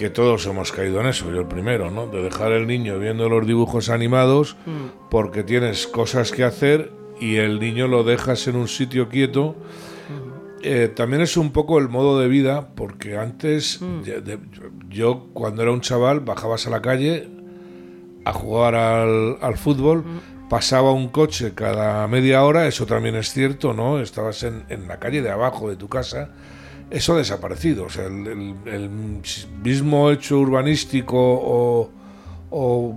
que 0.00 0.08
todos 0.08 0.46
hemos 0.46 0.72
caído 0.72 0.98
en 1.02 1.08
eso, 1.08 1.30
yo 1.30 1.40
el 1.40 1.46
primero, 1.46 1.90
¿no? 1.90 2.06
De 2.06 2.22
dejar 2.22 2.52
el 2.52 2.66
niño 2.66 2.98
viendo 2.98 3.28
los 3.28 3.46
dibujos 3.46 3.90
animados 3.90 4.56
Mm. 4.64 5.08
porque 5.10 5.42
tienes 5.42 5.86
cosas 5.86 6.32
que 6.32 6.42
hacer 6.42 6.90
y 7.20 7.36
el 7.36 7.60
niño 7.60 7.86
lo 7.86 8.02
dejas 8.02 8.46
en 8.48 8.56
un 8.56 8.66
sitio 8.66 9.10
quieto. 9.10 9.56
Eh, 10.62 10.88
también 10.94 11.20
es 11.20 11.36
un 11.36 11.52
poco 11.52 11.78
el 11.78 11.90
modo 11.90 12.18
de 12.18 12.28
vida, 12.28 12.68
porque 12.74 13.18
antes, 13.18 13.80
Mm. 13.82 14.00
de- 14.02 14.38
yo 14.88 15.26
cuando 15.34 15.60
era 15.60 15.70
un 15.70 15.82
chaval 15.82 16.20
bajabas 16.20 16.66
a 16.66 16.70
la 16.70 16.80
calle 16.80 17.28
a 18.24 18.32
jugar 18.32 18.74
al, 18.76 19.36
al 19.42 19.56
fútbol, 19.58 20.02
pasaba 20.48 20.92
un 20.92 21.08
coche 21.08 21.52
cada 21.54 22.06
media 22.08 22.42
hora, 22.44 22.66
eso 22.66 22.86
también 22.86 23.16
es 23.16 23.32
cierto, 23.32 23.72
¿no? 23.74 24.00
Estabas 24.00 24.42
en, 24.44 24.64
en 24.70 24.88
la 24.88 24.98
calle 24.98 25.20
de 25.22 25.30
abajo 25.30 25.68
de 25.68 25.76
tu 25.76 25.88
casa, 25.88 26.30
eso 26.90 27.14
ha 27.14 27.18
desaparecido, 27.18 27.84
o 27.84 27.90
sea, 27.90 28.06
el, 28.06 28.26
el- 28.26 28.54
el 28.66 28.90
mismo 29.62 30.10
hecho 30.10 30.38
urbanístico 30.38 31.16
o, 31.18 31.90
o 32.50 32.94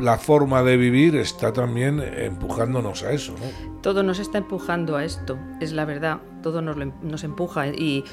la 0.00 0.18
forma 0.18 0.62
de 0.62 0.76
vivir 0.76 1.16
está 1.16 1.52
también 1.52 2.00
empujándonos 2.00 3.02
a 3.02 3.12
eso, 3.12 3.32
¿no? 3.32 3.80
Todo 3.82 4.02
nos 4.02 4.18
está 4.18 4.38
empujando 4.38 4.96
a 4.96 5.04
esto, 5.04 5.38
es 5.60 5.72
la 5.72 5.84
verdad, 5.84 6.18
todo 6.42 6.60
nos, 6.60 6.76
em- 6.78 6.92
nos 7.02 7.24
empuja 7.24 7.68
y, 7.68 8.04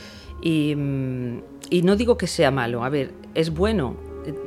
y, 0.42 0.76
mm, 0.76 1.42
y 1.70 1.82
no 1.82 1.96
digo 1.96 2.18
que 2.18 2.28
sea 2.28 2.52
malo, 2.52 2.84
a 2.84 2.90
ver, 2.90 3.12
es 3.34 3.50
bueno, 3.54 3.96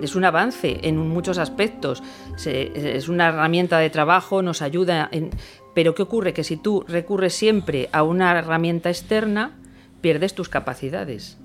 es 0.00 0.14
un 0.16 0.24
avance 0.24 0.78
en 0.82 0.96
muchos 0.96 1.36
aspectos, 1.36 2.02
se- 2.36 2.96
es 2.96 3.08
una 3.08 3.28
herramienta 3.28 3.78
de 3.78 3.90
trabajo, 3.90 4.40
nos 4.40 4.62
ayuda, 4.62 5.08
en, 5.12 5.28
pero 5.74 5.94
¿qué 5.94 6.02
ocurre? 6.02 6.32
Que 6.32 6.44
si 6.44 6.56
tú 6.56 6.84
recurres 6.88 7.34
siempre 7.34 7.90
a 7.92 8.02
una 8.02 8.38
herramienta 8.38 8.88
externa, 8.88 9.58
pierdes 10.00 10.34
tus 10.34 10.48
capacidades. 10.48 11.36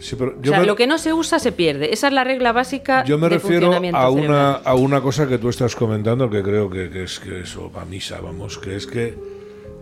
Sí, 0.00 0.14
pero 0.16 0.36
O 0.40 0.44
sea, 0.44 0.60
me- 0.60 0.66
lo 0.66 0.76
que 0.76 0.86
no 0.86 0.96
se 0.96 1.12
usa 1.12 1.38
se 1.40 1.50
pierde. 1.50 1.92
Esa 1.92 2.06
es 2.06 2.12
la 2.12 2.22
regla 2.22 2.52
básica 2.52 3.02
Yo 3.04 3.18
me 3.18 3.28
de 3.28 3.34
refiero 3.36 3.72
a 3.94 4.10
una, 4.10 4.52
a 4.52 4.74
una 4.74 5.00
cosa 5.00 5.26
que 5.26 5.38
tú 5.38 5.48
estás 5.48 5.74
comentando 5.74 6.30
que 6.30 6.42
creo 6.42 6.70
que, 6.70 6.88
que 6.88 7.02
es 7.02 7.18
que 7.18 7.40
eso 7.40 7.70
va 7.76 7.84
misa, 7.84 8.20
vamos, 8.20 8.58
que 8.58 8.76
es 8.76 8.86
que, 8.86 9.18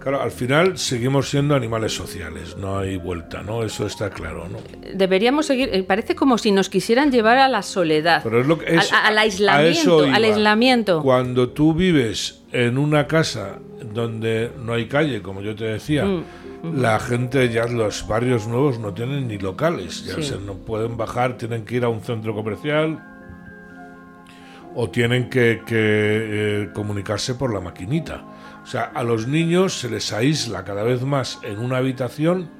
claro, 0.01 0.23
al 0.23 0.31
final 0.31 0.79
seguimos 0.79 1.29
siendo 1.29 1.55
animales 1.55 1.93
sociales, 1.95 2.57
no 2.57 2.79
hay 2.79 2.97
vuelta, 2.97 3.43
¿no? 3.43 3.63
Eso 3.63 3.85
está 3.87 4.09
claro, 4.09 4.49
¿no? 4.49 4.57
Deberíamos 4.95 5.45
seguir. 5.45 5.69
eh, 5.71 5.83
Parece 5.83 6.15
como 6.15 6.39
si 6.39 6.51
nos 6.51 6.71
quisieran 6.71 7.13
llevar 7.13 7.37
a 7.37 7.49
la 7.49 7.61
soledad. 7.61 8.23
Pero 8.25 8.41
es 8.41 8.47
lo 8.47 8.59
que 8.59 8.75
es, 8.75 8.91
al, 8.95 9.05
al 9.09 9.19
aislamiento. 9.19 10.01
al 10.03 10.25
aislamiento. 10.25 11.03
Cuando 11.03 11.51
tú 11.51 11.75
vives 11.75 12.41
en 12.65 12.79
una 12.79 13.07
casa 13.07 13.59
donde 13.93 14.51
no 14.65 14.73
hay 14.73 14.87
calle, 14.87 15.21
como 15.23 15.43
yo 15.43 15.55
te 15.55 15.65
decía, 15.65 16.05
Mm, 16.07 16.81
la 16.81 16.99
gente 16.99 17.51
ya 17.51 17.67
los 17.67 18.09
barrios 18.09 18.49
nuevos 18.49 18.79
no 18.79 18.95
tienen 18.95 19.29
ni 19.29 19.37
locales, 19.39 20.05
ya 20.07 20.15
Sí. 20.15 20.23
se 20.23 20.39
no 20.39 20.55
pueden 20.55 20.97
bajar, 20.97 21.37
tienen 21.37 21.65
que 21.67 21.77
ir 21.77 21.85
a 21.85 21.89
un 21.91 22.01
centro 22.01 22.35
comercial 22.35 22.99
o 24.75 24.89
tienen 24.91 25.29
que, 25.31 25.63
que, 25.67 25.75
eh, 25.77 26.71
comunicarse 26.75 27.35
por 27.35 27.53
la 27.53 27.61
maquinita. 27.61 28.25
O 28.63 28.67
sea, 28.67 28.85
a 28.95 29.03
los 29.05 29.27
niños 29.29 29.79
se 29.79 29.89
les 29.91 30.13
aísla 30.13 30.65
cada 30.65 30.83
vez 30.83 31.03
más 31.03 31.39
en 31.43 31.59
una 31.59 31.77
habitación 31.77 32.51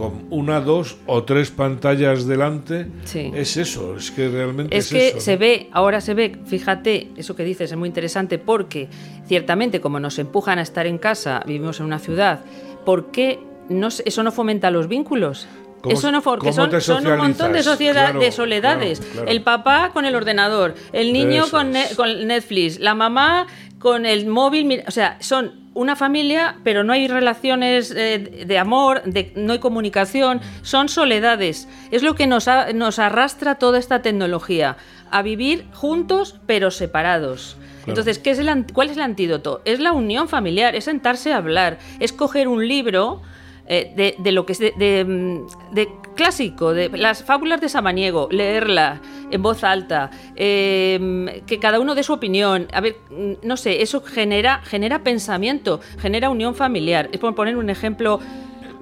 con 0.00 0.26
una, 0.30 0.60
dos 0.60 0.96
o 1.06 1.22
tres 1.22 1.50
pantallas 1.52 2.26
delante. 2.26 2.86
Sí. 3.04 3.30
Es 3.34 3.56
eso, 3.56 3.96
es 3.96 4.10
que 4.10 4.28
realmente 4.28 4.76
es, 4.76 4.86
Es 4.86 4.90
que 4.92 5.08
eso, 5.10 5.20
se 5.20 5.32
¿no? 5.34 5.38
ve, 5.38 5.68
ahora 5.72 6.00
se 6.00 6.14
ve, 6.14 6.36
fíjate, 6.46 7.10
eso 7.16 7.36
que 7.36 7.44
dices 7.44 7.70
es 7.70 7.76
muy 7.78 7.86
interesante 7.88 8.38
porque 8.38 8.88
ciertamente 9.26 9.80
como 9.80 10.00
nos 10.00 10.18
empujan 10.18 10.58
a 10.58 10.62
estar 10.62 10.86
en 10.86 10.98
casa, 10.98 11.42
vivimos 11.46 11.78
en 11.80 11.86
una 11.86 11.98
ciudad, 11.98 12.40
¿por 12.84 13.10
qué 13.12 13.38
no, 13.68 13.88
eso 13.88 14.22
no 14.22 14.32
fomenta 14.32 14.70
los 14.70 14.88
vínculos? 14.88 15.46
¿Cómo- 15.82 15.94
Eso 15.94 16.12
no 16.12 16.20
porque 16.20 16.52
son, 16.52 16.70
un 17.06 17.16
montón 17.16 17.52
de 17.54 17.62
sociedad, 17.62 18.06
Claro, 18.10 18.20
de 18.20 18.32
soledades. 18.32 19.00
claro, 19.00 19.12
claro. 19.14 19.28
El 19.30 19.42
papá 19.42 19.90
con 19.94 20.04
el 20.04 20.14
ordenador, 20.14 20.74
el 20.92 21.12
niño 21.12 21.44
con, 21.50 21.70
ne- 21.70 21.86
con 21.96 22.26
Netflix, 22.26 22.78
la 22.80 22.94
mamá 22.94 23.46
con 23.78 24.04
el 24.04 24.26
móvil, 24.26 24.82
o 24.86 24.90
sea, 24.90 25.16
son 25.20 25.59
una 25.80 25.96
familia, 25.96 26.56
pero 26.62 26.84
no 26.84 26.92
hay 26.92 27.08
relaciones 27.08 27.90
eh, 27.96 28.44
de 28.46 28.58
amor, 28.58 29.02
de, 29.04 29.32
no 29.34 29.54
hay 29.54 29.60
comunicación, 29.60 30.42
son 30.60 30.90
soledades. 30.90 31.68
Es 31.90 32.02
lo 32.02 32.14
que 32.14 32.26
nos, 32.26 32.46
nos 32.74 32.98
arrastra 32.98 33.54
toda 33.54 33.78
esta 33.78 34.02
tecnología, 34.02 34.76
a 35.10 35.22
vivir 35.22 35.64
juntos 35.72 36.38
pero 36.44 36.70
separados. 36.70 37.56
Entonces, 37.86 38.18
¿qué 38.18 38.32
es 38.32 38.38
el, 38.38 38.66
¿cuál 38.74 38.90
es 38.90 38.98
el 38.98 39.02
antídoto? 39.02 39.62
Es 39.64 39.80
la 39.80 39.92
unión 39.92 40.28
familiar, 40.28 40.76
es 40.76 40.84
sentarse 40.84 41.32
a 41.32 41.38
hablar, 41.38 41.78
es 41.98 42.12
coger 42.12 42.46
un 42.46 42.68
libro 42.68 43.22
eh, 43.72 44.16
de, 44.18 44.32
lo 44.32 44.44
que 44.46 44.52
es 44.54 44.60
mm, 44.60 45.46
de 45.72 45.88
clásico, 46.16 46.74
de 46.74 46.88
las 46.88 47.22
fábulas 47.22 47.60
de 47.60 47.68
Samaniego, 47.68 48.26
leerla 48.32 49.00
en 49.30 49.40
voz 49.42 49.62
alta, 49.62 50.10
eh, 50.34 51.40
que 51.46 51.60
cada 51.60 51.78
uno 51.78 51.94
dé 51.94 52.02
su 52.02 52.12
opinión. 52.12 52.66
A 52.72 52.80
ver, 52.80 52.96
mm, 53.10 53.46
no 53.46 53.56
sé, 53.56 53.80
eso 53.80 54.00
genera, 54.00 54.60
genera 54.64 55.04
pensamiento, 55.04 55.78
genera 56.00 56.30
unión 56.30 56.56
familiar. 56.56 57.10
Es 57.12 57.20
por 57.20 57.32
poner 57.36 57.56
un 57.56 57.70
ejemplo 57.70 58.18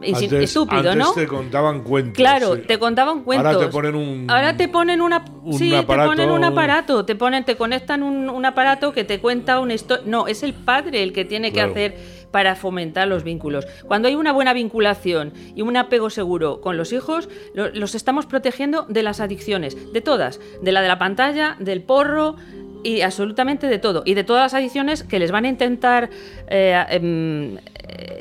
Antes- 0.02 0.32
estúpido, 0.32 0.78
antes 0.90 0.96
¿no? 0.96 1.12
te 1.12 1.26
contaban 1.26 1.82
cuentos. 1.82 2.14
Claro, 2.16 2.54
sí. 2.56 2.62
te 2.66 2.78
contaban 2.78 3.22
cuentos. 3.24 3.46
Ahora 3.54 3.66
te 3.66 3.72
ponen 3.72 3.94
un. 3.94 4.30
Ahora 4.30 4.56
te 4.56 4.68
ponen 4.68 5.00
una, 5.00 5.24
un 5.42 5.58
sí, 5.58 5.74
aparato. 5.74 6.10
te 6.10 6.16
ponen 6.16 6.30
un 6.30 6.44
aparato, 6.44 7.04
te 7.04 7.14
ponen, 7.16 7.44
te 7.44 7.56
conectan 7.56 8.02
un, 8.02 8.28
un 8.30 8.44
aparato 8.44 8.92
que 8.92 9.04
te 9.04 9.18
cuenta 9.20 9.58
una 9.60 9.74
historia. 9.74 10.04
No, 10.06 10.26
es 10.28 10.42
el 10.42 10.54
padre 10.54 11.02
el 11.02 11.12
que 11.12 11.24
tiene 11.24 11.50
Claro. 11.52 11.74
que 11.74 11.86
hacer 11.86 12.18
para 12.30 12.54
fomentar 12.56 13.08
los 13.08 13.24
vínculos. 13.24 13.66
Cuando 13.86 14.06
hay 14.08 14.14
una 14.14 14.32
buena 14.32 14.52
vinculación 14.52 15.32
y 15.56 15.62
un 15.62 15.76
apego 15.76 16.10
seguro 16.10 16.60
con 16.60 16.76
los 16.76 16.92
hijos, 16.92 17.28
lo- 17.54 17.70
los 17.70 17.94
estamos 17.94 18.26
protegiendo 18.26 18.82
de 18.88 19.02
las 19.02 19.20
adicciones, 19.20 19.92
de 19.92 20.00
todas, 20.00 20.38
de 20.62 20.72
la 20.72 20.82
de 20.82 20.88
la 20.88 20.98
pantalla, 20.98 21.56
del 21.58 21.82
porro 21.82 22.36
y 22.84 23.00
absolutamente 23.00 23.66
de 23.66 23.78
todo 23.80 24.02
y 24.04 24.14
de 24.14 24.22
todas 24.22 24.52
las 24.52 24.54
adicciones 24.54 25.02
que 25.02 25.18
les 25.18 25.32
van 25.32 25.46
a 25.46 25.48
intentar 25.48 26.10
eh, 26.48 26.80
em, 26.90 27.56
eh, 27.56 27.60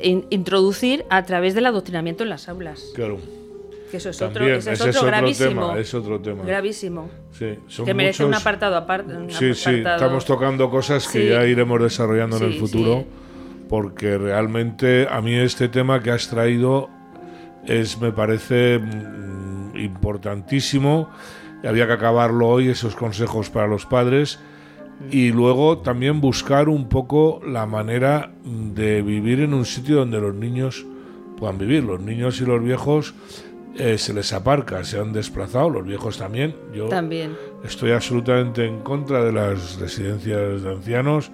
in- 0.02 0.26
introducir 0.30 1.04
a 1.10 1.22
través 1.24 1.54
del 1.54 1.66
adoctrinamiento 1.66 2.22
en 2.24 2.30
las 2.30 2.48
aulas. 2.48 2.92
Claro. 2.94 3.18
Que 3.90 3.96
eso 3.96 4.10
es 4.10 4.20
otro, 4.20 4.34
También, 4.34 4.58
ese 4.58 4.72
es 4.72 4.80
ese 4.80 4.90
otro 4.90 5.06
gravísimo. 5.06 5.48
tema. 5.68 5.78
Es 5.80 5.94
otro 5.94 6.20
tema. 6.20 6.44
Gravísimo. 6.44 7.08
Sí, 7.32 7.58
son 7.68 7.86
que 7.86 7.94
merece 7.94 8.22
un 8.22 8.30
muchos- 8.30 8.42
apartado 8.42 8.76
aparte. 8.76 9.16
un 9.16 9.30
Sí, 9.30 9.54
sí, 9.54 9.70
estamos 9.76 10.24
tocando 10.26 10.68
cosas 10.70 11.08
que 11.08 11.22
Sí. 11.22 11.28
ya 11.30 11.44
iremos 11.46 11.80
desarrollando 11.82 12.36
en 12.36 12.42
el 12.44 12.52
Sí, 12.52 12.58
futuro, 12.58 12.98
sí. 12.98 13.06
porque 13.68 14.18
realmente 14.18 15.06
a 15.10 15.22
mí 15.22 15.34
este 15.34 15.68
tema 15.68 16.02
que 16.02 16.10
has 16.10 16.28
traído 16.28 16.90
es, 17.66 17.98
me 17.98 18.12
parece 18.12 18.78
mm, 18.78 19.76
importantísimo. 19.78 21.08
Había 21.66 21.86
que 21.86 21.92
acabarlo 21.94 22.46
hoy, 22.46 22.68
esos 22.68 22.94
consejos 22.94 23.48
para 23.50 23.66
los 23.66 23.86
padres. 23.86 24.38
Y 25.10 25.30
luego 25.30 25.78
también 25.78 26.20
buscar 26.20 26.68
un 26.68 26.88
poco 26.88 27.40
la 27.46 27.66
manera 27.66 28.32
de 28.44 29.02
vivir 29.02 29.40
en 29.40 29.54
un 29.54 29.64
sitio 29.64 29.96
donde 29.96 30.20
los 30.20 30.34
niños 30.34 30.84
puedan 31.38 31.58
vivir. 31.58 31.84
Los 31.84 32.00
niños 32.00 32.40
y 32.40 32.44
los 32.44 32.62
viejos 32.62 33.14
eh, 33.76 33.96
se 33.96 34.12
les 34.12 34.32
aparca, 34.32 34.82
se 34.84 34.98
han 34.98 35.12
desplazado, 35.12 35.70
los 35.70 35.86
viejos 35.86 36.18
también. 36.18 36.54
Yo 36.74 36.88
También. 36.88 37.36
estoy 37.64 37.92
absolutamente 37.92 38.66
en 38.66 38.80
contra 38.80 39.22
de 39.24 39.32
las 39.32 39.78
residencias 39.78 40.62
de 40.62 40.70
ancianos. 40.70 41.30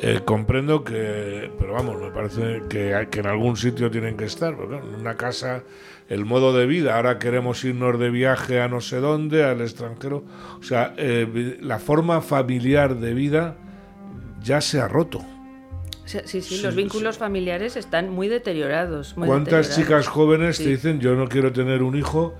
Eh, 0.00 0.20
comprendo 0.24 0.82
que, 0.82 1.50
pero 1.58 1.74
vamos, 1.74 2.00
me 2.00 2.10
parece 2.10 2.62
que, 2.68 3.06
que 3.10 3.20
en 3.20 3.26
algún 3.26 3.56
sitio 3.56 3.90
tienen 3.90 4.16
que 4.16 4.24
estar, 4.24 4.56
porque 4.56 4.76
en 4.78 4.94
una 5.00 5.16
casa, 5.16 5.62
el 6.08 6.24
modo 6.24 6.52
de 6.56 6.66
vida, 6.66 6.96
ahora 6.96 7.18
queremos 7.18 7.62
irnos 7.64 7.98
de 7.98 8.10
viaje 8.10 8.60
a 8.60 8.68
no 8.68 8.80
sé 8.80 8.96
dónde, 8.96 9.44
al 9.44 9.60
extranjero, 9.60 10.24
o 10.58 10.62
sea, 10.62 10.94
eh, 10.96 11.58
la 11.60 11.78
forma 11.78 12.20
familiar 12.20 12.96
de 12.96 13.14
vida 13.14 13.56
ya 14.42 14.60
se 14.60 14.80
ha 14.80 14.88
roto. 14.88 15.20
Sí, 16.04 16.18
sí, 16.24 16.40
Sí, 16.40 16.62
los 16.62 16.74
vínculos 16.74 17.16
familiares 17.16 17.76
están 17.76 18.10
muy 18.10 18.26
deteriorados. 18.28 19.16
muy 19.16 19.28
¿Cuántas 19.28 19.68
deteriorados. 19.68 20.04
chicas 20.04 20.08
jóvenes 20.08 20.58
te 20.58 20.64
dicen 20.68 20.98
yo 20.98 21.14
no 21.14 21.28
quiero 21.28 21.52
tener 21.52 21.82
un 21.82 21.96
hijo 21.96 22.34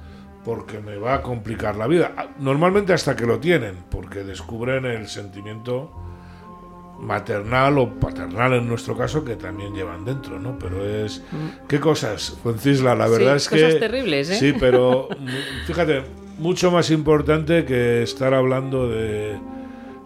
porque 0.44 0.80
me 0.80 0.96
va 0.96 1.14
a 1.14 1.22
complicar 1.22 1.76
la 1.76 1.86
vida? 1.86 2.34
Normalmente 2.40 2.92
hasta 2.92 3.14
que 3.14 3.24
lo 3.24 3.38
tienen, 3.38 3.76
porque 3.88 4.24
descubren 4.24 4.84
el 4.84 5.06
sentimiento 5.06 5.92
maternal 7.02 7.76
o 7.78 7.90
paternal 7.98 8.54
en 8.54 8.68
nuestro 8.68 8.96
caso 8.96 9.24
que 9.24 9.36
también 9.36 9.74
llevan 9.74 10.04
dentro, 10.04 10.38
¿no? 10.38 10.56
Pero 10.58 10.84
es... 10.86 11.22
¿Qué 11.68 11.80
cosas, 11.80 12.38
Francisla? 12.42 12.94
La 12.94 13.06
Mm. 13.06 13.08
Sí, 13.08 13.18
verdad 13.18 13.36
es 13.36 13.48
que... 13.48 13.60
cosas 13.62 13.80
terribles, 13.80 14.30
¿eh? 14.30 14.34
Sí, 14.36 14.54
pero 14.58 15.08
fíjate, 15.66 16.02
mucho 16.38 16.70
más 16.70 16.90
importante 16.90 17.64
que 17.64 18.02
estar 18.02 18.32
hablando 18.34 18.88
de 18.88 19.36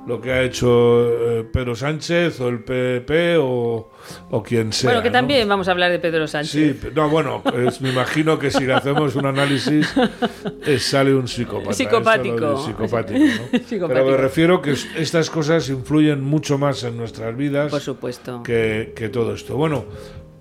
lo 0.07 0.21
que 0.21 0.31
ha 0.33 0.43
hecho 0.43 1.39
eh, 1.41 1.45
Pedro 1.53 1.75
Sánchez 1.75 2.41
o 2.41 2.49
el 2.49 2.63
PP 2.63 3.37
o, 3.39 3.91
o 4.31 4.43
quien 4.43 4.73
sea. 4.73 4.91
Bueno, 4.91 5.03
que 5.03 5.09
¿no? 5.09 5.13
también 5.15 5.49
vamos 5.49 5.67
a 5.69 5.73
hablar 5.73 5.91
de 5.91 5.99
Pedro 5.99 6.27
Sánchez. 6.29 6.81
Sí, 6.81 6.89
no, 6.95 7.09
bueno, 7.11 7.43
me 7.81 7.91
imagino 7.91 8.39
que 8.39 8.51
si 8.51 8.65
le 8.65 8.75
hacemos 8.75 9.17
un 9.17 9.27
análisis 9.27 9.93
eh, 10.67 10.79
sale 10.79 11.13
un 11.15 11.27
psicópata. 11.27 11.73
Psicopático. 11.73 12.57
psicopático, 12.65 13.19
¿no? 13.19 13.27
Psicopático. 13.59 13.89
Pero 13.89 14.07
me 14.07 14.17
refiero 14.17 14.63
que 14.63 14.73
es- 14.73 14.87
estas 14.97 15.29
cosas 15.29 15.69
influyen 15.71 16.23
mucho 16.23 16.57
más 16.57 16.85
en 16.85 16.97
nuestras 16.97 17.37
vidas 17.37 17.71
Por 17.71 17.81
supuesto. 17.81 18.43
que, 18.45 18.93
que 18.95 19.09
todo 19.09 19.35
esto. 19.35 19.57
Bueno, 19.57 19.87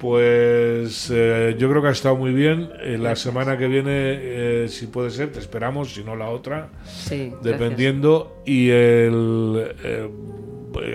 pues 0.05 1.09
eh, 1.11 1.55
yo 1.57 1.67
creo 1.67 1.81
que 1.81 1.87
ha 1.87 1.91
estado 1.91 2.15
muy 2.15 2.31
bien. 2.31 2.69
Eh, 2.83 2.99
la 2.99 3.15
semana 3.15 3.57
que 3.57 3.67
viene, 3.67 3.89
eh, 3.91 4.67
si 4.69 4.85
puede 4.85 5.09
ser, 5.09 5.31
te 5.31 5.39
esperamos, 5.39 5.95
si 5.95 6.03
no 6.03 6.15
la 6.15 6.29
otra, 6.29 6.69
Sí, 6.85 7.31
gracias. 7.31 7.41
dependiendo. 7.41 8.43
Y 8.45 8.69
el, 8.69 9.73
eh, 9.83 10.09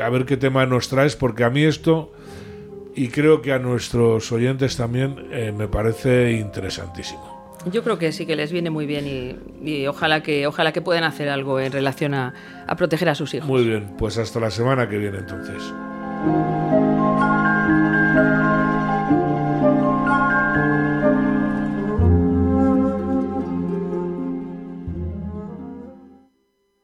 a 0.01 0.09
ver 0.11 0.27
qué 0.27 0.37
tema 0.37 0.64
nos 0.64 0.88
traes, 0.88 1.16
porque 1.16 1.42
a 1.42 1.51
mí 1.51 1.64
esto, 1.64 2.12
y 2.94 3.09
creo 3.09 3.42
que 3.42 3.53
a 3.53 3.59
nuestros 3.59 4.31
oyentes 4.31 4.77
también, 4.77 5.16
me 5.57 5.66
parece 5.66 6.31
interesantísimo. 6.35 7.59
Yo 7.73 7.83
creo 7.83 7.99
que 7.99 8.12
sí 8.12 8.27
que 8.27 8.37
les 8.37 8.53
viene 8.53 8.70
muy 8.70 8.87
bien 8.87 9.09
y, 9.09 9.68
y 9.68 9.87
ojalá 9.88 10.23
que 10.23 10.46
ojalá 10.46 10.70
que 10.73 10.83
puedan 10.83 11.03
hacer 11.03 11.29
algo 11.29 11.59
en 11.59 11.73
relación 11.73 12.14
a, 12.14 12.33
a 12.68 12.77
proteger 12.77 13.09
a 13.09 13.16
sus 13.16 13.35
hijos. 13.35 13.49
Muy 13.49 13.64
bien, 13.64 13.96
pues 13.99 14.18
hasta 14.18 14.38
la 14.38 14.53
semana 14.53 14.88
que 14.88 14.99
viene 14.99 15.18
entonces. 15.18 15.61